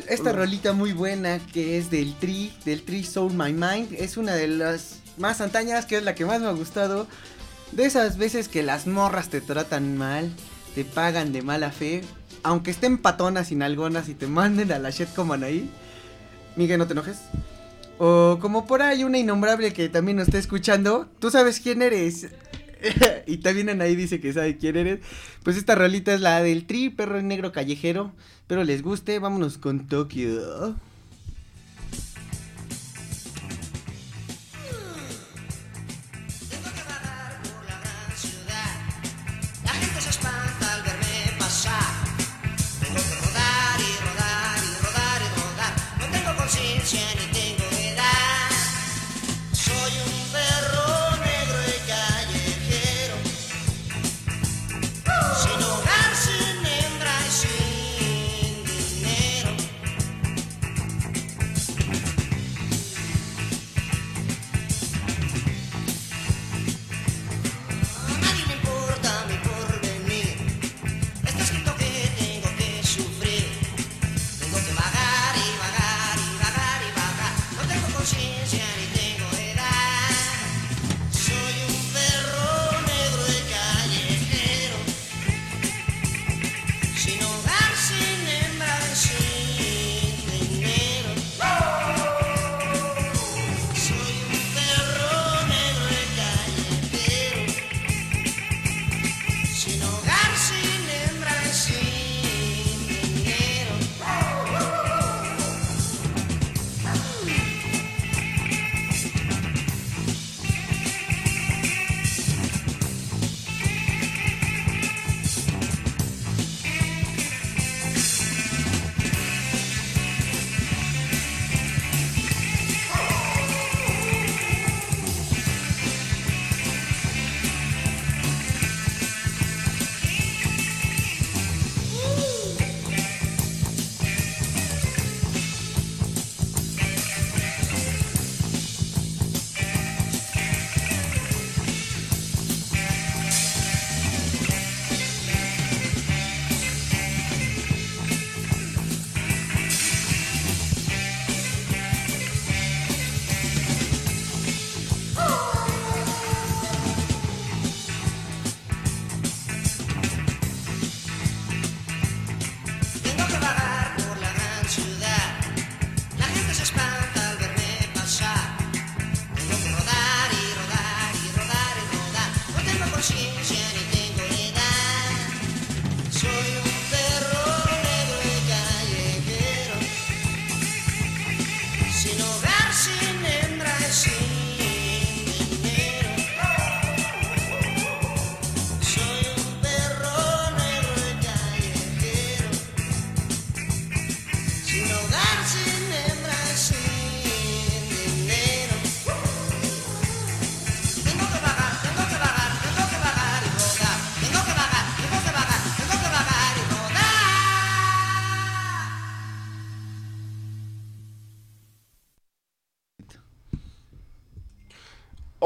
Esta 0.08 0.32
rolita 0.32 0.74
muy 0.74 0.92
buena 0.94 1.40
que 1.40 1.78
es 1.78 1.90
del 1.92 2.16
Tri, 2.16 2.52
del 2.66 2.82
Tri 2.84 3.04
Soul 3.04 3.34
My 3.34 3.54
Mind. 3.54 3.94
Es 3.94 4.18
una 4.18 4.34
de 4.34 4.48
las 4.48 4.98
más 5.22 5.40
antañas, 5.40 5.86
que 5.86 5.96
es 5.98 6.04
la 6.04 6.16
que 6.16 6.26
más 6.26 6.42
me 6.42 6.48
ha 6.48 6.52
gustado. 6.52 7.08
De 7.72 7.86
esas 7.86 8.18
veces 8.18 8.50
que 8.50 8.64
las 8.64 8.86
morras 8.88 9.30
te 9.30 9.40
tratan 9.40 9.98
mal, 9.98 10.30
te 10.76 10.84
pagan 10.84 11.32
de 11.32 11.42
mala 11.42 11.72
fe. 11.72 12.02
Aunque 12.44 12.72
estén 12.72 12.98
patonas 12.98 13.52
y 13.52 13.56
nalgonas 13.56 14.10
y 14.10 14.16
te 14.16 14.28
manden 14.28 14.72
a 14.72 14.80
la 14.80 14.90
shit 14.90 15.14
como 15.14 15.34
ahí. 15.34 15.70
Miguel, 16.58 16.80
no 16.80 16.88
te 16.88 16.94
enojes. 16.94 17.20
O 17.98 18.40
como 18.42 18.66
por 18.66 18.82
ahí 18.82 19.04
una 19.04 19.20
innombrable 19.20 19.74
que 19.74 19.88
también 19.88 20.18
nos 20.18 20.28
está 20.28 20.40
escuchando. 20.40 21.08
Tú 21.20 21.30
sabes 21.30 21.60
quién 21.60 21.82
eres. 21.82 22.28
y 23.28 23.38
también 23.38 23.80
ahí 23.82 23.96
dice 23.96 24.20
que 24.20 24.34
sabe 24.34 24.58
quién 24.58 24.76
eres. 24.76 25.00
Pues 25.44 25.56
esta 25.56 25.76
rolita 25.76 26.14
es 26.14 26.20
la 26.20 26.42
del 26.42 26.66
Tri, 26.66 26.90
perro 26.90 27.22
negro 27.22 27.52
callejero. 27.52 28.12
Espero 28.42 28.64
les 28.64 28.82
guste. 28.82 29.20
Vámonos 29.20 29.60
con 29.60 29.88
Tokio. 29.88 30.76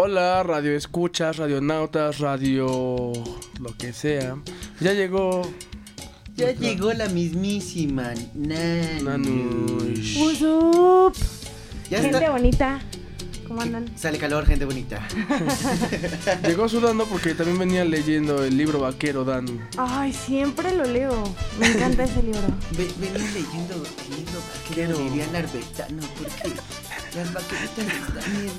Hola, 0.07 0.43
radio 0.43 0.75
escuchas, 0.77 1.37
radionautas, 1.37 2.19
radio 2.19 2.67
lo 3.59 3.75
que 3.75 3.91
sea. 3.91 4.37
Ya 4.79 4.93
llegó 4.93 5.41
Ya 6.35 6.51
llegó 6.51 6.93
la 6.93 7.09
mismísima 7.09 8.13
Nanu. 8.35 9.03
Nanush. 9.03 10.17
What's 10.21 10.41
up? 10.43 11.15
Ya 11.89 12.01
Gente 12.03 12.17
está. 12.19 12.29
bonita. 12.29 12.81
¿Cómo 13.47 13.61
andan? 13.61 13.85
Sale 13.97 14.19
calor, 14.19 14.45
gente 14.45 14.65
bonita. 14.65 15.07
Llegó 16.47 16.69
sudando 16.69 17.05
porque 17.05 17.33
también 17.33 17.57
venía 17.57 17.83
leyendo 17.83 18.43
el 18.45 18.55
libro 18.57 18.81
vaquero 18.81 19.25
Dan. 19.25 19.67
Ay, 19.75 20.13
siempre 20.13 20.75
lo 20.75 20.83
leo. 20.85 21.23
Me 21.59 21.65
encanta 21.71 22.03
ese 22.03 22.21
libro. 22.21 22.41
Ve- 22.77 22.91
venía 22.99 23.17
leyendo 23.33 23.73
el 23.75 24.15
libro 24.17 24.39
vaquero, 24.69 24.97
diría 24.99 25.25
Narvetano, 25.31 26.03
porque 26.19 26.53
las 27.15 27.34
vaqueritas 27.34 27.86
están 27.86 28.41
bien. 28.41 28.51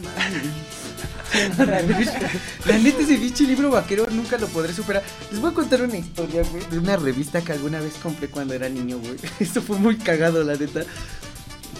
La 2.66 2.78
neta, 2.78 3.02
ese 3.02 3.16
pinche 3.18 3.44
libro 3.44 3.70
vaquero 3.70 4.06
nunca 4.10 4.38
lo 4.38 4.46
podré 4.48 4.72
superar. 4.72 5.02
Les 5.30 5.40
voy 5.40 5.50
a 5.50 5.54
contar 5.54 5.82
una 5.82 5.96
historia, 5.96 6.42
güey, 6.42 6.64
de 6.70 6.78
una 6.78 6.96
revista 6.96 7.42
que 7.42 7.52
alguna 7.52 7.80
vez 7.80 7.94
compré 8.02 8.28
cuando 8.28 8.54
era 8.54 8.68
niño, 8.68 8.98
güey. 8.98 9.16
Eso 9.40 9.60
fue 9.60 9.78
muy 9.78 9.96
cagado, 9.96 10.42
la 10.44 10.54
neta. 10.54 10.84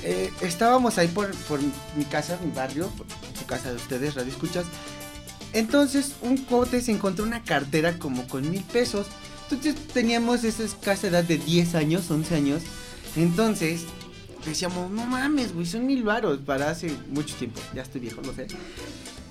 Eh, 0.03 0.33
estábamos 0.43 0.99
ahí 0.99 1.09
por, 1.09 1.31
por 1.49 1.61
mi 1.97 2.05
casa, 2.05 2.39
mi 2.45 2.51
barrio, 2.53 2.89
por 2.91 3.07
su 3.39 3.47
casa 3.47 3.71
de 3.71 3.77
ustedes, 3.77 4.15
Radio 4.15 4.31
Escuchas. 4.31 4.67
Entonces, 5.53 6.13
un 6.21 6.37
cote 6.37 6.83
se 6.83 6.93
encontró 6.93 7.25
una 7.25 7.43
cartera 7.43 7.99
como 7.99 8.27
con 8.29 8.51
mil 8.51 8.63
pesos. 8.63 9.07
Entonces, 9.49 9.75
teníamos 9.89 10.45
esa 10.45 10.65
escasa 10.65 11.07
edad 11.07 11.25
de 11.25 11.39
10 11.39 11.75
años, 11.77 12.11
11 12.11 12.35
años. 12.35 12.63
Entonces, 13.17 13.83
decíamos, 14.51 14.91
no 14.91 15.07
mames, 15.07 15.53
güey, 15.55 15.67
son 15.67 15.87
mil 15.87 16.03
varos 16.03 16.39
para 16.39 16.71
hace 16.71 16.91
mucho 17.11 17.35
tiempo. 17.37 17.61
Ya 17.75 17.83
estoy 17.83 18.01
viejo, 18.01 18.21
lo 18.23 18.33
sé. 18.35 18.47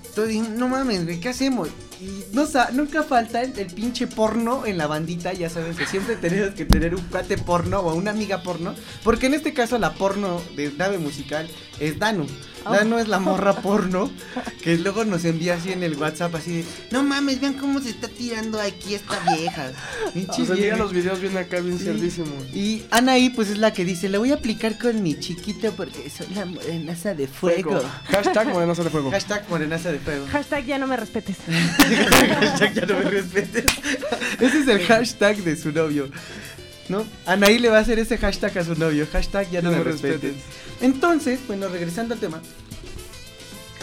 Entonces, 0.08 0.48
no 0.50 0.68
mames, 0.68 1.04
güey, 1.04 1.20
¿qué 1.20 1.28
hacemos? 1.28 1.68
Y 2.00 2.24
no, 2.34 2.46
nunca 2.72 3.02
falta 3.02 3.42
el, 3.42 3.58
el 3.58 3.66
pinche 3.68 4.06
porno 4.06 4.66
en 4.66 4.76
la 4.78 4.86
bandita. 4.86 5.32
Ya 5.32 5.48
saben 5.48 5.74
que 5.74 5.86
siempre 5.86 6.16
tenemos 6.16 6.54
que 6.54 6.64
tener 6.64 6.94
un 6.94 7.02
cuate 7.02 7.38
porno 7.38 7.80
o 7.80 7.94
una 7.94 8.10
amiga 8.10 8.42
porno. 8.42 8.74
Porque 9.02 9.26
en 9.26 9.34
este 9.34 9.54
caso, 9.54 9.78
la 9.78 9.94
porno 9.94 10.40
de 10.56 10.72
nave 10.72 10.98
musical 10.98 11.48
es 11.80 11.98
Danu. 11.98 12.26
Danu 12.64 12.98
es 12.98 13.06
la 13.06 13.20
morra 13.20 13.52
porno 13.62 14.10
que 14.64 14.76
luego 14.76 15.04
nos 15.04 15.24
envía 15.24 15.54
así 15.54 15.70
en 15.70 15.84
el 15.84 15.94
WhatsApp, 15.96 16.34
así 16.34 16.56
de, 16.58 16.64
no 16.90 17.04
mames, 17.04 17.40
vean 17.40 17.54
cómo 17.54 17.80
se 17.80 17.90
está 17.90 18.08
tirando 18.08 18.60
aquí 18.60 18.94
esta 18.96 19.20
vieja. 19.36 19.70
Pinche 20.14 20.40
Nos 20.40 20.50
envía 20.50 20.54
vieja. 20.64 20.76
los 20.76 20.92
videos 20.92 21.20
bien 21.20 21.36
acá, 21.36 21.60
bien 21.60 21.78
Sí. 21.78 21.84
cerdísimos. 21.84 22.44
Y 22.52 22.82
Anaí, 22.90 23.30
pues 23.30 23.50
es 23.50 23.58
la 23.58 23.72
que 23.72 23.84
dice, 23.84 24.08
le 24.08 24.18
voy 24.18 24.32
a 24.32 24.34
aplicar 24.34 24.78
con 24.78 25.00
mi 25.00 25.16
chiquito 25.16 25.70
porque 25.76 26.10
soy 26.10 26.26
la 26.34 26.44
morenaza 26.44 27.14
de 27.14 27.28
fuego. 27.28 27.80
Hashtag 28.10 28.48
morenaza 28.48 28.82
de 28.82 28.90
fuego. 28.90 29.10
Hashtag 29.12 29.48
morenaza 29.48 29.92
de 29.92 29.98
fuego. 30.00 30.26
Hashtag 30.32 30.66
ya 30.66 30.78
no 30.78 30.88
me 30.88 30.96
respetes. 30.96 31.36
hashtag 31.94 32.74
ya 32.74 32.86
no 32.86 32.98
me 32.98 33.04
respetes. 33.04 33.64
Ese 34.40 34.58
es 34.60 34.68
el 34.68 34.80
hashtag 34.86 35.36
de 35.38 35.56
su 35.56 35.72
novio. 35.72 36.08
¿No? 36.88 37.04
Anaí 37.26 37.58
le 37.58 37.68
va 37.68 37.78
a 37.78 37.80
hacer 37.80 37.98
ese 37.98 38.16
hashtag 38.18 38.58
a 38.58 38.64
su 38.64 38.74
novio. 38.76 39.06
Hashtag 39.12 39.50
ya 39.50 39.62
no, 39.62 39.70
me 39.70 39.82
respetes. 39.82 40.34
Entonces, 40.80 41.40
bueno, 41.46 41.68
regresando 41.68 42.14
al 42.14 42.20
tema. 42.20 42.40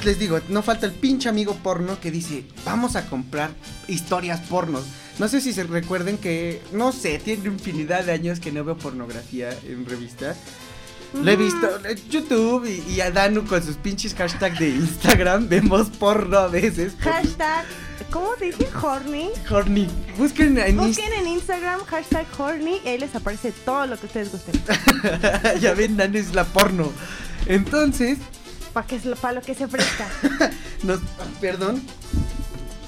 Les 0.05 0.19
digo, 0.19 0.41
no 0.49 0.61
falta 0.61 0.85
el 0.85 0.91
pinche 0.91 1.29
amigo 1.29 1.55
porno 1.55 1.99
que 1.99 2.11
dice, 2.11 2.43
vamos 2.65 2.95
a 2.95 3.05
comprar 3.05 3.51
historias 3.87 4.41
pornos. 4.41 4.83
No 5.19 5.27
sé 5.27 5.41
si 5.41 5.53
se 5.53 5.63
recuerden 5.63 6.17
que, 6.17 6.61
no 6.73 6.91
sé, 6.91 7.19
tiene 7.19 7.45
infinidad 7.45 8.03
de 8.03 8.11
años 8.11 8.39
que 8.39 8.51
no 8.51 8.63
veo 8.63 8.77
pornografía 8.77 9.49
en 9.65 9.85
revistas. 9.85 10.37
Lo 11.13 11.31
he 11.31 11.35
visto 11.35 11.79
en 11.85 12.09
YouTube 12.09 12.65
y, 12.65 12.83
y 12.91 13.01
a 13.01 13.11
Danu 13.11 13.45
con 13.45 13.61
sus 13.61 13.75
pinches 13.77 14.13
hashtags 14.15 14.59
de 14.59 14.69
Instagram. 14.69 15.47
Vemos 15.49 15.89
porno 15.89 16.37
a 16.37 16.47
veces. 16.47 16.93
Hashtag, 16.99 17.65
¿cómo 18.09 18.35
dice? 18.41 18.67
Horny. 18.81 19.29
Horny. 19.49 19.87
Busquen 20.17 20.57
en 20.57 20.77
Busquen 20.77 21.13
en 21.13 21.27
Instagram 21.27 21.81
hashtag 21.85 22.25
horny 22.37 22.81
y 22.83 22.87
ahí 22.89 22.97
les 22.97 23.15
aparece 23.15 23.51
todo 23.63 23.85
lo 23.85 23.97
que 23.99 24.07
ustedes 24.07 24.31
gusten. 24.31 24.61
ya 25.61 25.73
ven, 25.73 25.97
Danu 25.97 26.17
es 26.17 26.33
la 26.33 26.45
porno. 26.45 26.91
Entonces, 27.45 28.17
Para 28.73 28.87
que, 28.87 28.97
para 28.97 29.33
lo 29.35 29.41
que 29.41 29.53
se 29.53 29.67
presta. 29.67 30.07
nos, 30.83 30.99
perdón, 31.39 31.81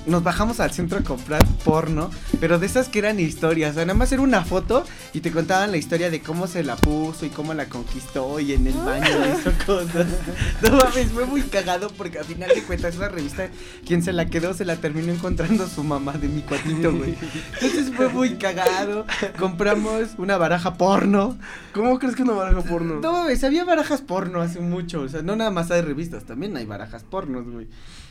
nos 0.07 0.23
bajamos 0.23 0.59
al 0.59 0.71
centro 0.71 0.99
a 0.99 1.03
comprar 1.03 1.45
porno, 1.63 2.09
pero 2.39 2.59
de 2.59 2.65
esas 2.65 2.89
que 2.89 2.99
eran 2.99 3.19
historias, 3.19 3.71
o 3.71 3.73
sea, 3.75 3.85
nada 3.85 3.97
más 3.97 4.11
era 4.11 4.21
una 4.21 4.43
foto 4.43 4.83
y 5.13 5.21
te 5.21 5.31
contaban 5.31 5.71
la 5.71 5.77
historia 5.77 6.09
de 6.09 6.21
cómo 6.21 6.47
se 6.47 6.63
la 6.63 6.75
puso 6.75 7.25
y 7.25 7.29
cómo 7.29 7.53
la 7.53 7.65
conquistó 7.65 8.39
y 8.39 8.53
en 8.53 8.67
el 8.67 8.73
baño 8.73 9.07
hizo 9.37 9.51
cosas. 9.65 10.07
No 10.61 10.77
mames, 10.77 11.11
fue 11.11 11.25
muy 11.25 11.41
cagado 11.41 11.89
porque 11.89 12.19
al 12.19 12.25
final 12.25 12.49
de 12.53 12.63
cuentas 12.63 12.95
esa 12.95 13.09
revista, 13.09 13.49
quien 13.85 14.03
se 14.03 14.13
la 14.13 14.27
quedó 14.27 14.53
se 14.53 14.65
la 14.65 14.75
terminó 14.77 15.11
encontrando 15.11 15.67
su 15.67 15.83
mamá 15.83 16.13
de 16.13 16.27
mi 16.27 16.41
cuatito, 16.41 16.93
güey. 16.93 17.15
Entonces 17.53 17.91
fue 17.95 18.09
muy 18.09 18.35
cagado. 18.35 19.05
Compramos 19.39 20.11
una 20.17 20.37
baraja 20.37 20.75
porno. 20.75 21.37
¿Cómo 21.73 21.99
crees 21.99 22.15
que 22.15 22.23
una 22.23 22.33
baraja 22.33 22.61
porno? 22.61 22.99
No 23.01 23.11
mames, 23.11 23.43
había 23.43 23.65
barajas 23.65 24.01
porno 24.01 24.41
hace 24.41 24.59
mucho. 24.59 25.01
O 25.01 25.09
sea, 25.09 25.21
no 25.21 25.35
nada 25.35 25.51
más 25.51 25.71
hay 25.71 25.81
revistas, 25.81 26.25
también 26.25 26.55
hay 26.57 26.65
barajas 26.65 27.03
pornos, 27.03 27.49
güey. 27.49 27.67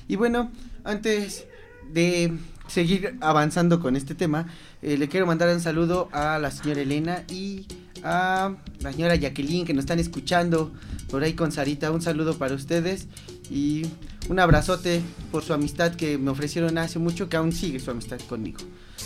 Y 0.09 0.16
bueno, 0.16 0.50
antes 0.85 1.46
de 1.92 2.32
seguir 2.68 3.16
avanzando 3.20 3.80
con 3.80 3.96
este 3.96 4.14
tema, 4.14 4.46
eh, 4.82 4.96
le 4.96 5.08
quiero 5.08 5.26
mandar 5.26 5.48
un 5.54 5.60
saludo 5.60 6.08
a 6.12 6.38
la 6.38 6.50
señora 6.50 6.80
Elena 6.80 7.24
y 7.30 7.66
a 8.02 8.52
la 8.80 8.92
señora 8.92 9.14
Jacqueline 9.16 9.64
que 9.66 9.74
nos 9.74 9.82
están 9.84 9.98
escuchando 9.98 10.72
por 11.10 11.22
ahí 11.22 11.34
con 11.34 11.52
Sarita. 11.52 11.90
Un 11.90 12.02
saludo 12.02 12.36
para 12.38 12.54
ustedes 12.54 13.06
y 13.50 13.86
un 14.28 14.40
abrazote 14.40 15.02
por 15.30 15.42
su 15.42 15.52
amistad 15.52 15.94
que 15.94 16.16
me 16.18 16.30
ofrecieron 16.30 16.78
hace 16.78 16.98
mucho, 16.98 17.28
que 17.28 17.36
aún 17.36 17.52
sigue 17.52 17.78
su 17.80 17.90
amistad 17.90 18.18
conmigo. 18.28 18.58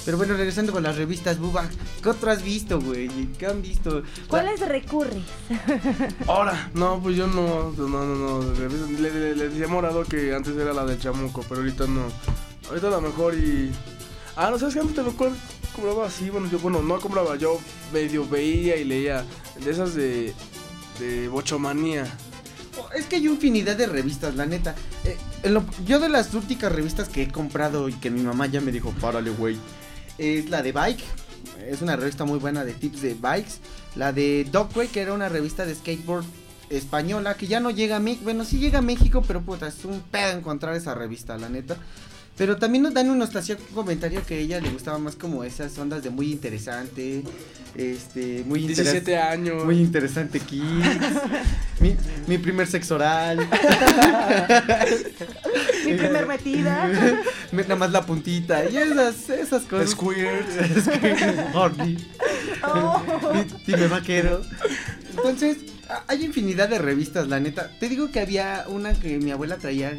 Pero 0.04 0.16
bueno, 0.16 0.34
regresando 0.36 0.72
con 0.72 0.84
las 0.84 0.96
revistas, 0.96 1.38
Buba, 1.38 1.68
¿qué 2.02 2.08
otro 2.08 2.30
has 2.30 2.42
visto, 2.42 2.80
güey? 2.80 3.08
¿Qué 3.38 3.46
han 3.46 3.60
visto? 3.60 4.02
¿Cuáles 4.28 4.60
recurre? 4.60 5.20
Ahora, 6.26 6.70
no, 6.74 7.00
pues 7.02 7.16
yo 7.16 7.26
no, 7.26 7.72
no, 7.76 7.88
no, 7.88 8.14
no. 8.40 8.52
Le, 8.54 9.10
le- 9.10 9.36
le 9.36 9.48
decía 9.48 9.66
Morado 9.68 10.04
que 10.04 10.34
antes 10.34 10.56
era 10.56 10.72
la 10.72 10.84
de 10.86 10.98
Chamuco, 10.98 11.44
pero 11.48 11.60
ahorita 11.60 11.86
no. 11.88 12.02
Ahorita 12.68 12.88
a 12.88 12.90
lo 12.90 13.00
mejor 13.00 13.34
y. 13.34 13.70
Ah, 14.36 14.50
no 14.50 14.58
sabes 14.58 14.74
que 14.74 14.80
antes 14.80 14.96
te 14.96 15.02
recuerdo 15.02 15.36
compraba 15.78 16.06
así, 16.06 16.28
bueno, 16.28 16.48
yo, 16.50 16.58
bueno, 16.58 16.82
no 16.82 16.98
compraba, 16.98 17.36
yo 17.36 17.60
medio 17.92 18.28
veía 18.28 18.76
y 18.76 18.84
leía 18.84 19.24
de 19.62 19.70
esas 19.70 19.94
de. 19.94 20.34
de 20.98 21.28
Bochomanía. 21.28 22.06
Es 22.96 23.06
que 23.06 23.16
hay 23.16 23.26
infinidad 23.26 23.76
de 23.76 23.86
revistas, 23.86 24.34
la 24.34 24.46
neta. 24.46 24.74
Eh, 25.04 25.16
yo 25.84 25.98
de 26.00 26.08
las 26.08 26.32
únicas 26.34 26.70
revistas 26.70 27.08
que 27.08 27.22
he 27.22 27.28
comprado 27.28 27.88
y 27.88 27.92
que 27.94 28.10
mi 28.10 28.22
mamá 28.22 28.46
ya 28.46 28.60
me 28.60 28.72
dijo, 28.72 28.92
párale, 29.00 29.30
güey, 29.30 29.56
es 30.16 30.48
la 30.50 30.62
de 30.62 30.72
Bike. 30.72 31.02
Es 31.66 31.82
una 31.82 31.96
revista 31.96 32.24
muy 32.24 32.38
buena 32.38 32.64
de 32.64 32.72
tips 32.72 33.02
de 33.02 33.14
bikes. 33.14 33.54
La 33.94 34.12
de 34.12 34.46
Dogway, 34.50 34.88
que 34.88 35.00
era 35.00 35.12
una 35.12 35.28
revista 35.28 35.66
de 35.66 35.74
skateboard 35.74 36.24
española, 36.70 37.36
que 37.36 37.46
ya 37.46 37.60
no 37.60 37.70
llega 37.70 37.96
a 37.96 38.00
México. 38.00 38.24
Bueno, 38.24 38.44
sí 38.44 38.58
llega 38.58 38.78
a 38.78 38.82
México, 38.82 39.22
pero 39.26 39.42
puta, 39.42 39.68
es 39.68 39.84
un 39.84 40.00
pedo 40.00 40.38
encontrar 40.38 40.74
esa 40.74 40.94
revista, 40.94 41.36
la 41.36 41.48
neta. 41.48 41.76
Pero 42.38 42.56
también 42.56 42.84
nos 42.84 42.94
dan 42.94 43.10
unos 43.10 43.34
hacía 43.34 43.56
un 43.56 43.74
comentario 43.74 44.24
que 44.24 44.34
a 44.34 44.38
ella 44.38 44.60
le 44.60 44.70
gustaba 44.70 44.96
más 44.98 45.16
como 45.16 45.42
esas 45.44 45.76
ondas 45.76 46.02
de 46.04 46.10
muy 46.10 46.30
interesante. 46.32 47.24
Este, 47.74 48.44
muy 48.46 48.60
interesante. 48.60 49.00
17 49.00 49.18
años. 49.18 49.64
Muy 49.64 49.78
interesante 49.80 50.38
Kids. 50.40 50.62
mi, 51.80 51.96
mi 52.28 52.38
primer 52.38 52.66
sexo 52.66 52.94
oral. 52.94 53.38
Mi 55.84 55.94
primer 55.94 56.26
metida. 56.26 56.90
Me- 57.52 57.62
Nada 57.62 57.76
más 57.76 57.90
la 57.92 58.04
puntita. 58.04 58.64
Y 58.68 58.76
esas, 58.76 59.30
esas 59.30 59.62
cosas. 59.64 59.90
Squirt. 59.90 60.46
Squirt. 60.82 61.54
Horny. 61.54 61.96
Oh. 62.62 63.02
Di- 63.32 63.72
Dime 63.72 63.86
vaquero. 63.88 64.42
Entonces, 65.16 65.58
hay 66.06 66.24
infinidad 66.24 66.68
de 66.68 66.78
revistas, 66.78 67.28
la 67.28 67.40
neta. 67.40 67.70
Te 67.80 67.88
digo 67.88 68.10
que 68.10 68.20
había 68.20 68.64
una 68.68 68.92
que 68.94 69.18
mi 69.18 69.30
abuela 69.30 69.56
traía, 69.56 69.92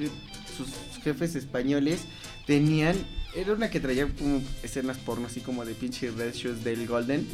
sus 0.55 0.67
jefes 1.03 1.35
españoles 1.35 2.01
tenían. 2.49 2.95
Era 3.35 3.53
una 3.53 3.69
que 3.69 3.79
traía 3.79 4.07
como 4.07 4.41
escenas 4.63 4.97
porno, 4.97 5.27
así 5.27 5.39
como 5.39 5.63
de 5.65 5.75
pinche 5.75 6.09
Red 6.09 6.33
Shoes 6.33 6.63
del 6.63 6.87
Golden. 6.87 7.27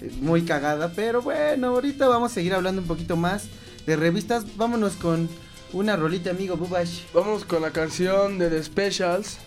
Eh, 0.00 0.10
Muy 0.20 0.42
cagada, 0.42 0.92
pero 0.92 1.22
bueno, 1.22 1.68
ahorita 1.68 2.08
vamos 2.08 2.32
a 2.32 2.34
seguir 2.34 2.52
hablando 2.52 2.82
un 2.82 2.88
poquito 2.88 3.16
más 3.16 3.44
de 3.86 3.94
revistas. 3.94 4.56
Vámonos 4.56 4.96
con 4.96 5.28
una 5.72 5.94
rolita, 5.94 6.30
amigo 6.30 6.56
Bubash. 6.56 7.02
Vamos 7.14 7.44
con 7.44 7.62
la 7.62 7.70
canción 7.70 8.40
de 8.40 8.50
The 8.50 8.64
Specials. 8.64 9.38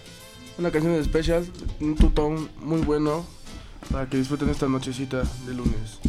Una 0.57 0.71
canción 0.71 0.93
de 0.93 0.99
The 0.99 1.05
Specials, 1.05 1.49
un 1.81 1.97
tutón 1.97 2.49
muy 2.61 2.79
bueno 2.79 3.25
para 3.91 4.07
que 4.07 4.15
disfruten 4.15 4.47
esta 4.49 4.69
nochecita 4.69 5.23
de 5.45 5.53
lunes. 5.53 5.99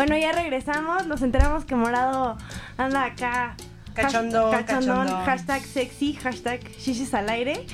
Bueno, 0.00 0.16
ya 0.16 0.32
regresamos. 0.32 1.06
Nos 1.06 1.20
enteramos 1.20 1.66
que 1.66 1.74
Morado 1.74 2.38
anda 2.78 3.04
acá. 3.04 3.54
Cachondón, 3.92 4.54
Hash- 4.54 4.64
cachondón, 4.64 4.96
cachondón. 5.04 5.24
Hashtag 5.26 5.62
sexy, 5.62 6.14
hashtag 6.14 6.60
shishis 6.78 7.12
al 7.12 7.28
aire. 7.28 7.66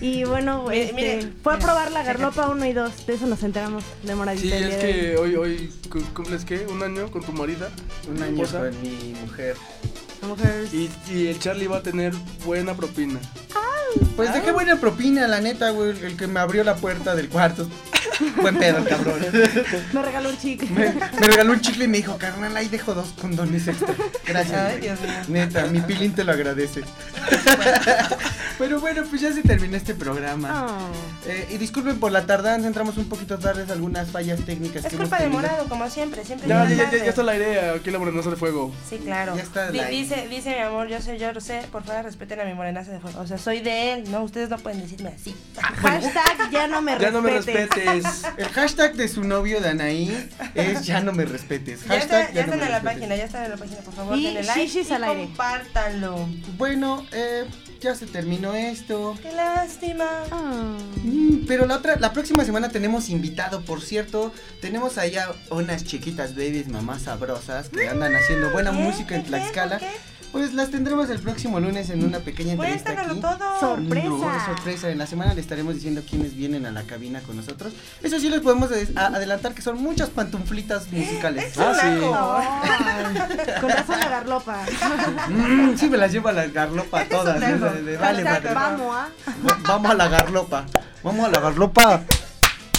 Y 0.00 0.24
bueno, 0.24 0.64
Mire, 0.70 0.82
este, 0.84 0.94
mire, 0.94 1.32
fue 1.42 1.52
a 1.54 1.58
probar 1.58 1.92
la 1.92 2.02
garlopa 2.02 2.48
1 2.48 2.64
y 2.64 2.72
2. 2.72 3.06
De 3.06 3.12
eso 3.14 3.26
nos 3.26 3.42
enteramos 3.42 3.84
de 4.04 4.14
Moradita. 4.14 4.56
Sí, 4.56 4.62
es 4.64 4.76
que 4.76 5.16
hoy, 5.18 5.36
hoy 5.36 5.70
cu- 5.90 6.02
cumples 6.14 6.46
qué, 6.46 6.66
un 6.66 6.82
año 6.82 7.10
con 7.10 7.22
tu 7.22 7.32
marida. 7.34 7.68
Un 8.08 8.22
año 8.22 8.46
con 8.46 8.80
mi 8.80 9.14
mujer. 9.20 9.56
Y, 10.72 10.90
y 11.12 11.26
el 11.28 11.38
Charlie 11.38 11.66
va 11.66 11.78
a 11.78 11.82
tener 11.82 12.12
buena 12.44 12.74
propina. 12.74 13.20
Pues 14.14 14.32
de 14.32 14.42
qué 14.42 14.50
buena 14.52 14.76
propina, 14.80 15.26
la 15.26 15.40
neta, 15.40 15.70
güey. 15.70 15.90
El 16.04 16.16
que 16.16 16.26
me 16.26 16.40
abrió 16.40 16.64
la 16.64 16.76
puerta 16.76 17.14
del 17.14 17.28
cuarto. 17.28 17.68
Buen 18.40 18.56
pedo, 18.58 18.78
el 18.78 18.84
cabrón. 18.88 19.20
Me 19.92 20.02
regaló 20.02 20.30
un 20.30 20.38
chicle. 20.38 20.68
Me, 20.70 20.92
me 21.20 21.26
regaló 21.26 21.52
un 21.52 21.60
chicle 21.60 21.84
y 21.84 21.88
me 21.88 21.98
dijo, 21.98 22.16
carnal, 22.16 22.56
ahí 22.56 22.68
dejo 22.68 22.94
dos 22.94 23.08
condones 23.20 23.68
extra. 23.68 23.94
Gracias. 24.26 24.58
Ay. 24.72 24.80
Dios 24.80 25.00
mío. 25.00 25.10
Neta, 25.28 25.66
mi 25.66 25.80
pilín 25.80 26.14
te 26.14 26.24
lo 26.24 26.32
agradece. 26.32 26.82
Pero 28.58 28.80
bueno, 28.80 29.02
pues 29.08 29.20
ya 29.20 29.32
se 29.32 29.42
terminó 29.42 29.76
este 29.76 29.94
programa. 29.94 30.66
Oh. 30.66 31.28
Eh, 31.28 31.48
y 31.50 31.58
disculpen 31.58 31.98
por 32.00 32.10
la 32.10 32.24
tardanza, 32.24 32.66
entramos 32.66 32.96
un 32.96 33.08
poquito 33.08 33.38
tarde, 33.38 33.70
algunas 33.70 34.10
fallas 34.10 34.40
técnicas 34.46 34.84
Es 34.84 34.90
que 34.90 34.96
culpa 34.96 35.18
hemos 35.18 35.42
de. 35.42 35.48
Morado, 35.48 35.68
como 35.68 35.90
siempre. 35.90 36.24
Siempre 36.24 36.48
Ya, 36.48 36.64
llega 36.64 36.84
ya, 36.90 36.98
ya, 36.98 37.04
ya 37.04 37.10
está 37.10 37.22
la 37.22 37.36
idea, 37.36 37.74
aquí 37.74 37.90
la 37.90 37.98
morenaza 37.98 38.30
de 38.30 38.36
fuego. 38.36 38.72
Sí, 38.88 38.96
claro. 38.98 39.36
Ya 39.36 39.42
está 39.42 39.66
la- 39.70 39.72
dice, 40.16 40.28
dice 40.28 40.50
mi 40.50 40.56
amor, 40.62 40.88
yo 40.88 41.00
sé, 41.00 41.18
yo 41.18 41.32
lo 41.32 41.40
sé, 41.40 41.62
por 41.72 41.82
favor 41.84 42.04
respeten 42.04 42.40
a 42.40 42.44
mi 42.44 42.54
morenaza 42.54 42.90
de 42.92 43.00
fuego. 43.00 43.20
O 43.20 43.26
sea, 43.26 43.38
soy 43.38 43.60
de 43.60 43.92
él, 43.92 44.10
¿no? 44.10 44.22
Ustedes 44.22 44.48
no 44.50 44.58
pueden 44.58 44.80
decirme 44.80 45.10
así. 45.10 45.34
Hashtag 45.60 46.50
ya 46.50 46.66
no 46.66 46.82
me 46.82 46.98
Ya 46.98 47.10
no 47.10 47.22
me 47.22 47.30
respetes. 47.30 47.68
respetes. 48.04 48.22
El 48.38 48.48
hashtag 48.48 48.94
de 48.94 49.08
su 49.08 49.24
novio 49.24 49.60
de 49.60 49.68
Anaí 49.70 50.28
es 50.54 50.84
ya 50.86 51.00
no 51.00 51.12
me 51.12 51.24
respetes. 51.24 51.84
Ya, 51.84 51.94
Hashtag 51.94 52.20
está, 52.22 52.32
ya 52.32 52.46
no 52.46 52.52
están 52.54 52.58
me 52.60 52.64
en 52.66 52.72
la 52.72 52.78
respetes. 52.78 52.94
página, 52.94 53.16
ya 53.16 53.24
están 53.24 53.44
en 53.44 53.50
la 53.50 53.56
página, 53.56 53.80
por 53.80 53.94
favor, 53.94 54.16
Y 54.18 54.24
denle 54.24 54.42
like 54.44 54.60
shishis 54.60 54.90
y 54.90 54.92
al 54.94 55.04
aire. 55.04 55.24
compártanlo. 55.24 56.28
Bueno, 56.56 57.06
eh, 57.12 57.44
ya 57.86 57.94
se 57.94 58.06
terminó 58.06 58.52
esto. 58.54 59.16
Qué 59.22 59.30
lástima. 59.32 60.04
Oh. 60.32 60.76
Mm, 61.04 61.46
Pero 61.46 61.66
la 61.66 61.76
otra, 61.76 61.94
la 61.96 62.12
próxima 62.12 62.44
semana 62.44 62.68
tenemos 62.68 63.08
invitado, 63.08 63.62
por 63.62 63.80
cierto, 63.80 64.32
tenemos 64.60 64.98
allá 64.98 65.28
unas 65.50 65.84
chiquitas 65.84 66.34
babies 66.34 66.66
mamás 66.68 67.02
sabrosas 67.02 67.68
que 67.68 67.88
andan 67.88 68.14
haciendo 68.16 68.50
buena 68.50 68.72
¿Qué? 68.72 68.76
música 68.78 69.14
en. 69.14 69.22
Tlaxcala. 69.24 69.78
¿Por 69.78 69.88
qué? 69.88 69.94
Pues 70.36 70.52
las 70.52 70.70
tendremos 70.70 71.08
el 71.08 71.18
próximo 71.18 71.58
lunes 71.60 71.88
en 71.88 72.04
una 72.04 72.18
pequeña 72.18 72.52
entrevista 72.52 72.90
aquí. 72.92 73.20
todo. 73.20 73.38
Sorpresa. 73.58 74.08
No, 74.08 74.44
sorpresa. 74.44 74.90
En 74.90 74.98
la 74.98 75.06
semana 75.06 75.32
le 75.32 75.40
estaremos 75.40 75.74
diciendo 75.74 76.02
quiénes 76.06 76.36
vienen 76.36 76.66
a 76.66 76.70
la 76.72 76.82
cabina 76.82 77.20
con 77.22 77.36
nosotros. 77.36 77.72
Eso 78.02 78.20
sí 78.20 78.28
les 78.28 78.40
podemos 78.42 78.68
adelantar 78.96 79.54
que 79.54 79.62
son 79.62 79.82
muchas 79.82 80.10
pantuflitas 80.10 80.92
musicales. 80.92 81.54
Ah, 81.58 81.72
sí. 81.80 82.00
Con 83.62 83.70
razón 83.70 83.98
la 83.98 84.08
garlopa. 84.10 84.58
Mm, 85.28 85.74
sí, 85.78 85.88
me 85.88 85.96
las 85.96 86.12
llevo 86.12 86.28
a 86.28 86.32
la 86.32 86.46
garlopa 86.48 87.04
todas. 87.06 87.42
¿eh? 87.42 87.56
De- 87.58 87.82
de- 87.82 87.96
vale, 87.96 88.22
madre. 88.22 88.52
Vamos, 88.52 88.94
¿ah? 88.94 89.08
Va- 89.48 89.58
Vamos 89.66 89.90
a 89.90 89.94
la 89.94 90.08
garlopa. 90.08 90.66
Vamos 91.02 91.26
a 91.26 91.30
la 91.30 91.40
garlopa. 91.40 92.02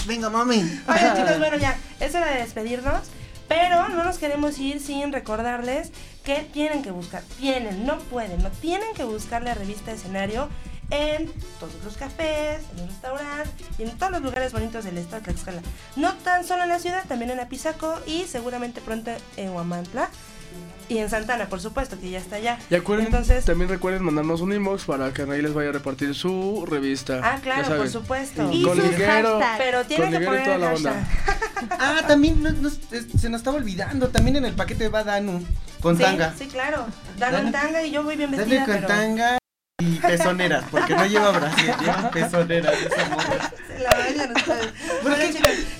Venga, 0.06 0.30
mami. 0.30 0.58
Oigan, 0.86 1.16
chicos, 1.16 1.38
bueno, 1.38 1.56
ya, 1.56 1.76
es 1.98 2.14
hora 2.14 2.26
de 2.26 2.38
despedirnos. 2.42 3.00
Pero 3.48 3.88
no 3.88 4.04
nos 4.04 4.18
queremos 4.18 4.58
ir 4.58 4.80
sin 4.80 5.12
recordarles 5.12 5.90
que 6.22 6.46
tienen 6.52 6.82
que 6.82 6.90
buscar, 6.90 7.22
tienen, 7.38 7.86
no 7.86 7.98
pueden, 7.98 8.42
no 8.42 8.50
tienen 8.50 8.94
que 8.94 9.04
buscar 9.04 9.42
la 9.42 9.54
revista 9.54 9.90
escenario 9.90 10.48
en 10.90 11.30
todos 11.60 11.74
los 11.84 11.96
cafés, 11.96 12.62
en 12.72 12.80
los 12.80 12.88
restaurantes 12.88 13.66
y 13.78 13.82
en 13.82 13.96
todos 13.98 14.12
los 14.12 14.22
lugares 14.22 14.52
bonitos 14.52 14.84
del 14.84 14.98
estado 14.98 15.20
de 15.20 15.32
Tlaxcala. 15.32 15.62
No 15.96 16.14
tan 16.16 16.44
solo 16.44 16.62
en 16.62 16.68
la 16.68 16.78
ciudad, 16.78 17.04
también 17.06 17.30
en 17.30 17.40
Apizaco 17.40 17.98
y 18.06 18.24
seguramente 18.24 18.80
pronto 18.80 19.10
en 19.36 19.50
Huamantla. 19.50 20.10
Y 20.88 20.98
en 20.98 21.10
Santana, 21.10 21.46
por 21.48 21.60
supuesto, 21.60 21.98
que 22.00 22.08
ya 22.10 22.18
está 22.18 22.36
allá. 22.36 22.58
Y 22.70 22.74
acuerden, 22.74 23.06
Entonces, 23.06 23.44
también 23.44 23.68
recuerden 23.68 24.02
mandarnos 24.02 24.40
un 24.40 24.52
inbox 24.54 24.84
para 24.84 25.12
que 25.12 25.22
Anaí 25.22 25.42
les 25.42 25.52
vaya 25.52 25.68
a 25.68 25.72
repartir 25.72 26.14
su 26.14 26.64
revista. 26.66 27.20
ah, 27.22 27.38
claro, 27.42 27.76
por 27.76 27.88
supuesto. 27.90 28.48
Y 28.52 28.62
Con 28.62 28.76
sus 28.76 28.90
liguero. 28.90 29.38
Pero 29.58 29.84
tienen 29.84 30.10
que 30.10 30.16
Con 30.16 30.24
poner 30.24 30.42
toda 30.44 30.54
el 30.56 30.60
la 30.62 30.72
onda. 30.74 31.08
Ah, 31.78 32.00
también 32.06 32.42
nos- 32.42 32.54
nos- 32.54 32.78
es- 32.92 33.06
se 33.20 33.28
nos 33.28 33.40
estaba 33.40 33.56
olvidando. 33.58 34.08
También 34.08 34.36
en 34.36 34.46
el 34.46 34.54
paquete 34.54 34.88
va 34.88 35.04
Danu 35.04 35.44
con 35.80 35.96
Sí, 35.96 36.02
tanga. 36.02 36.34
Sí, 36.38 36.46
claro. 36.46 36.86
Dale- 37.18 37.38
en 37.38 37.52
tanga 37.52 37.82
y 37.82 37.90
yo 37.90 38.02
voy 38.02 38.16
bien 38.16 38.30
vestida, 38.30 38.64
con 38.64 38.74
pero... 38.74 38.86
tanga 38.88 39.38
y 39.80 39.96
pezoneras, 40.00 40.64
porque 40.70 40.94
no 40.94 41.06
lleva 41.06 41.30
brasil, 41.30 41.70
lleva 41.80 42.10
pezoneras 42.10 42.74
esa. 42.74 42.96
Se 43.68 43.78
la 43.78 43.90
vayan 43.90 44.32
ustedes. 44.36 44.72
Bueno, 45.02 45.16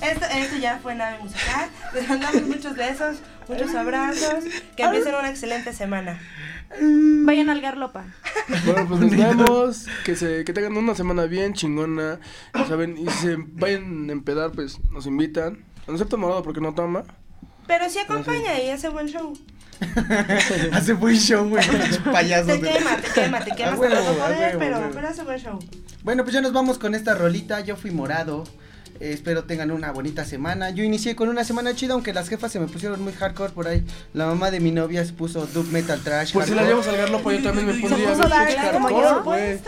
esto, 0.02 0.26
esto 0.26 0.56
ya 0.58 0.78
fue 0.82 0.94
nave 0.94 1.18
musical. 1.22 1.68
Les 1.94 2.08
mandamos 2.08 2.42
muchos 2.42 2.76
besos, 2.76 3.16
muchos 3.48 3.74
abrazos. 3.74 4.44
Que 4.76 4.82
empiecen 4.84 5.14
una 5.14 5.30
excelente 5.30 5.72
semana. 5.72 6.18
Vayan 6.80 7.48
al 7.50 7.60
garlopa. 7.60 8.04
Bueno, 8.66 8.86
pues 8.88 9.00
nos 9.00 9.10
vemos. 9.16 9.86
Que, 10.04 10.16
se, 10.16 10.44
que 10.44 10.52
tengan 10.52 10.76
una 10.76 10.94
semana 10.94 11.24
bien 11.24 11.54
chingona. 11.54 12.20
Saben, 12.68 12.96
y 12.98 13.08
si 13.08 13.18
se 13.18 13.36
vayan 13.38 14.08
a 14.10 14.12
empedar, 14.12 14.52
pues 14.52 14.78
nos 14.90 15.06
invitan. 15.06 15.64
No 15.86 15.94
excepto 15.94 16.18
Morado 16.18 16.42
porque 16.42 16.60
no 16.60 16.74
toma. 16.74 17.04
Pero 17.66 17.88
sí 17.88 17.98
acompaña 17.98 18.60
y 18.60 18.70
hace 18.70 18.88
buen 18.88 19.06
show. 19.08 19.32
Hace 20.72 20.92
buen 20.94 21.14
show, 21.16 21.48
güey, 21.48 21.64
payaso. 22.12 22.46
Te 22.46 22.58
de- 22.58 22.72
quema, 22.72 22.96
te 22.96 23.08
quema, 23.12 23.38
te 23.44 23.50
quema 23.52 23.70
A 23.70 23.74
hasta 23.74 23.80
huevo, 23.86 23.94
no 23.94 24.10
a 24.10 24.26
poder, 24.26 24.56
huevo, 24.56 24.58
pero, 24.58 24.90
pero 24.92 25.08
hace 25.08 25.22
buen 25.22 25.38
show. 25.38 25.58
Bueno, 26.02 26.24
pues 26.24 26.34
ya 26.34 26.40
nos 26.40 26.52
vamos 26.52 26.78
con 26.80 26.96
esta 26.96 27.14
rolita. 27.14 27.60
Yo 27.60 27.76
fui 27.76 27.92
morado. 27.92 28.42
Eh, 29.00 29.12
espero 29.12 29.44
tengan 29.44 29.70
una 29.70 29.92
bonita 29.92 30.24
semana. 30.24 30.70
Yo 30.70 30.82
inicié 30.84 31.14
con 31.14 31.28
una 31.28 31.44
semana 31.44 31.74
chida, 31.74 31.94
aunque 31.94 32.12
las 32.12 32.28
jefas 32.28 32.52
se 32.52 32.60
me 32.60 32.66
pusieron 32.66 33.02
muy 33.02 33.12
hardcore 33.12 33.52
por 33.52 33.68
ahí. 33.68 33.84
La 34.12 34.26
mamá 34.26 34.50
de 34.50 34.60
mi 34.60 34.70
novia 34.70 35.04
se 35.04 35.12
puso 35.12 35.46
dub 35.46 35.66
metal 35.70 36.00
trash. 36.00 36.32
Pues 36.32 36.46
si 36.46 36.54
la 36.54 36.62
hardcore. 36.62 36.82
llevas 36.82 36.88
al 36.88 36.96
garlopo, 36.96 37.32
yo 37.32 37.42
también 37.42 37.66
me 37.66 37.74
pondría 37.74 38.12
puso 38.12 38.28
hardcore. 38.28 39.60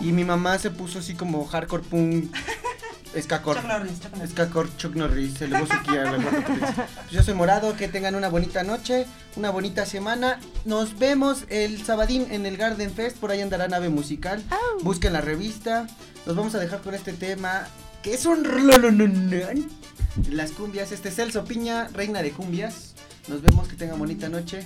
Y 0.00 0.12
mi 0.12 0.24
mamá 0.24 0.58
se 0.58 0.70
puso 0.70 1.00
así 1.00 1.14
como 1.14 1.44
hardcore 1.46 1.82
punk. 1.82 2.34
Escacor. 3.14 3.58
Escacor 4.22 4.74
Chuck 4.76 4.94
Norris. 4.94 5.34
Se 5.34 5.46
le. 5.46 5.58
Pues 5.58 5.70
yo 7.10 7.22
soy 7.22 7.34
morado. 7.34 7.76
Que 7.76 7.88
tengan 7.88 8.14
una 8.14 8.28
bonita 8.28 8.62
noche. 8.62 9.06
Una 9.36 9.50
bonita 9.50 9.86
semana. 9.86 10.40
Nos 10.64 10.98
vemos 10.98 11.44
el 11.48 11.84
sabadín 11.84 12.26
en 12.30 12.46
el 12.46 12.56
Garden 12.56 12.90
Fest. 12.92 13.18
Por 13.18 13.30
ahí 13.30 13.40
andará 13.40 13.68
nave 13.68 13.90
musical. 13.90 14.42
Busquen 14.82 15.12
la 15.12 15.20
revista. 15.20 15.86
Los 16.26 16.36
vamos 16.36 16.54
a 16.54 16.58
dejar 16.58 16.80
con 16.80 16.94
este 16.94 17.12
tema. 17.12 17.66
Que 18.02 18.14
es 18.14 18.26
un. 18.26 18.42
Las 20.30 20.50
cumbias. 20.52 20.92
Este 20.92 21.08
es 21.08 21.16
Celso 21.16 21.44
Piña, 21.44 21.88
reina 21.92 22.22
de 22.22 22.32
cumbias. 22.32 22.94
Nos 23.28 23.42
vemos. 23.42 23.68
Que 23.68 23.76
tengan 23.76 23.98
bonita 23.98 24.28
noche. 24.28 24.64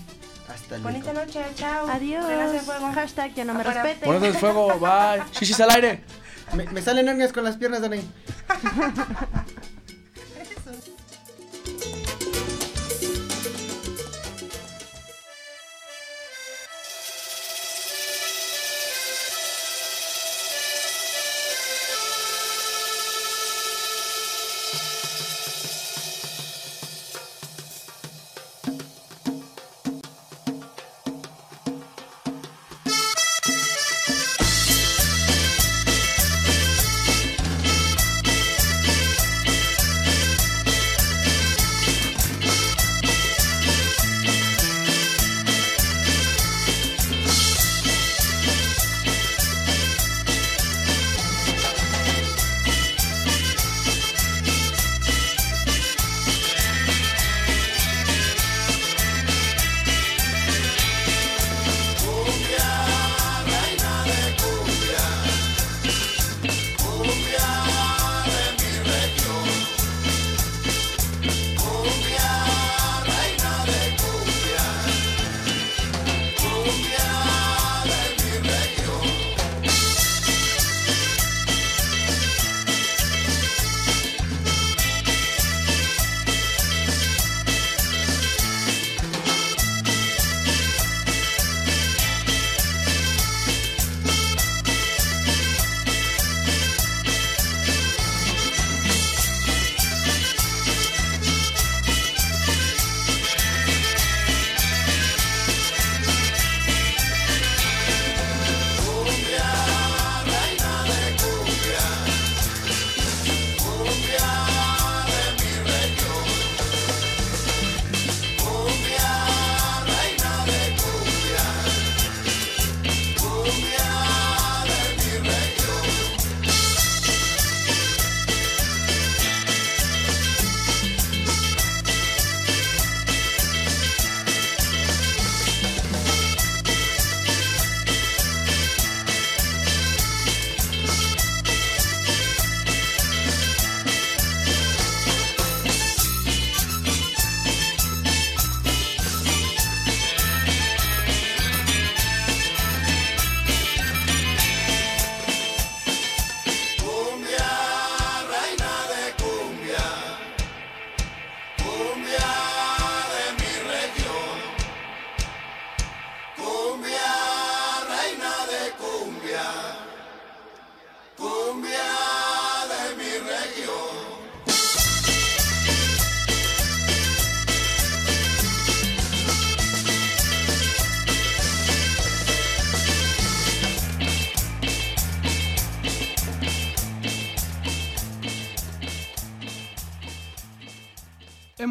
Hasta 0.48 0.78
luego. 0.78 0.90
Bonita 0.90 1.12
noche, 1.12 1.40
chao. 1.56 1.88
Adiós. 1.88 2.52
De 2.52 2.60
fuego. 2.60 2.92
Hashtag 2.92 3.34
ya 3.34 3.44
no 3.44 3.54
me 3.54 3.60
Afuera. 3.60 3.82
respeten. 3.82 4.20
De 4.20 4.32
fuego, 4.32 4.78
bye. 4.78 5.22
Shishis 5.32 5.60
al 5.60 5.70
aire. 5.70 6.02
Me, 6.54 6.64
me 6.70 6.80
salen 6.80 7.08
hernias 7.08 7.32
con 7.32 7.44
las 7.44 7.56
piernas, 7.56 7.80
Dani. 7.82 8.00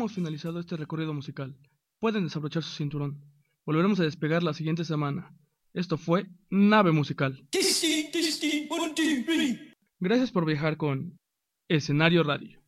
Hemos 0.05 0.13
finalizado 0.13 0.59
este 0.59 0.77
recorrido 0.77 1.15
musical. 1.15 1.57
Pueden 1.99 2.25
desabrochar 2.25 2.61
su 2.61 2.69
cinturón. 2.75 3.23
Volveremos 3.65 3.99
a 3.99 4.03
despegar 4.03 4.43
la 4.43 4.53
siguiente 4.53 4.85
semana. 4.85 5.35
Esto 5.73 5.97
fue 5.97 6.27
Nave 6.51 6.91
Musical. 6.91 7.43
Gracias 9.99 10.31
por 10.31 10.45
viajar 10.45 10.77
con 10.77 11.17
Escenario 11.67 12.21
Radio. 12.21 12.61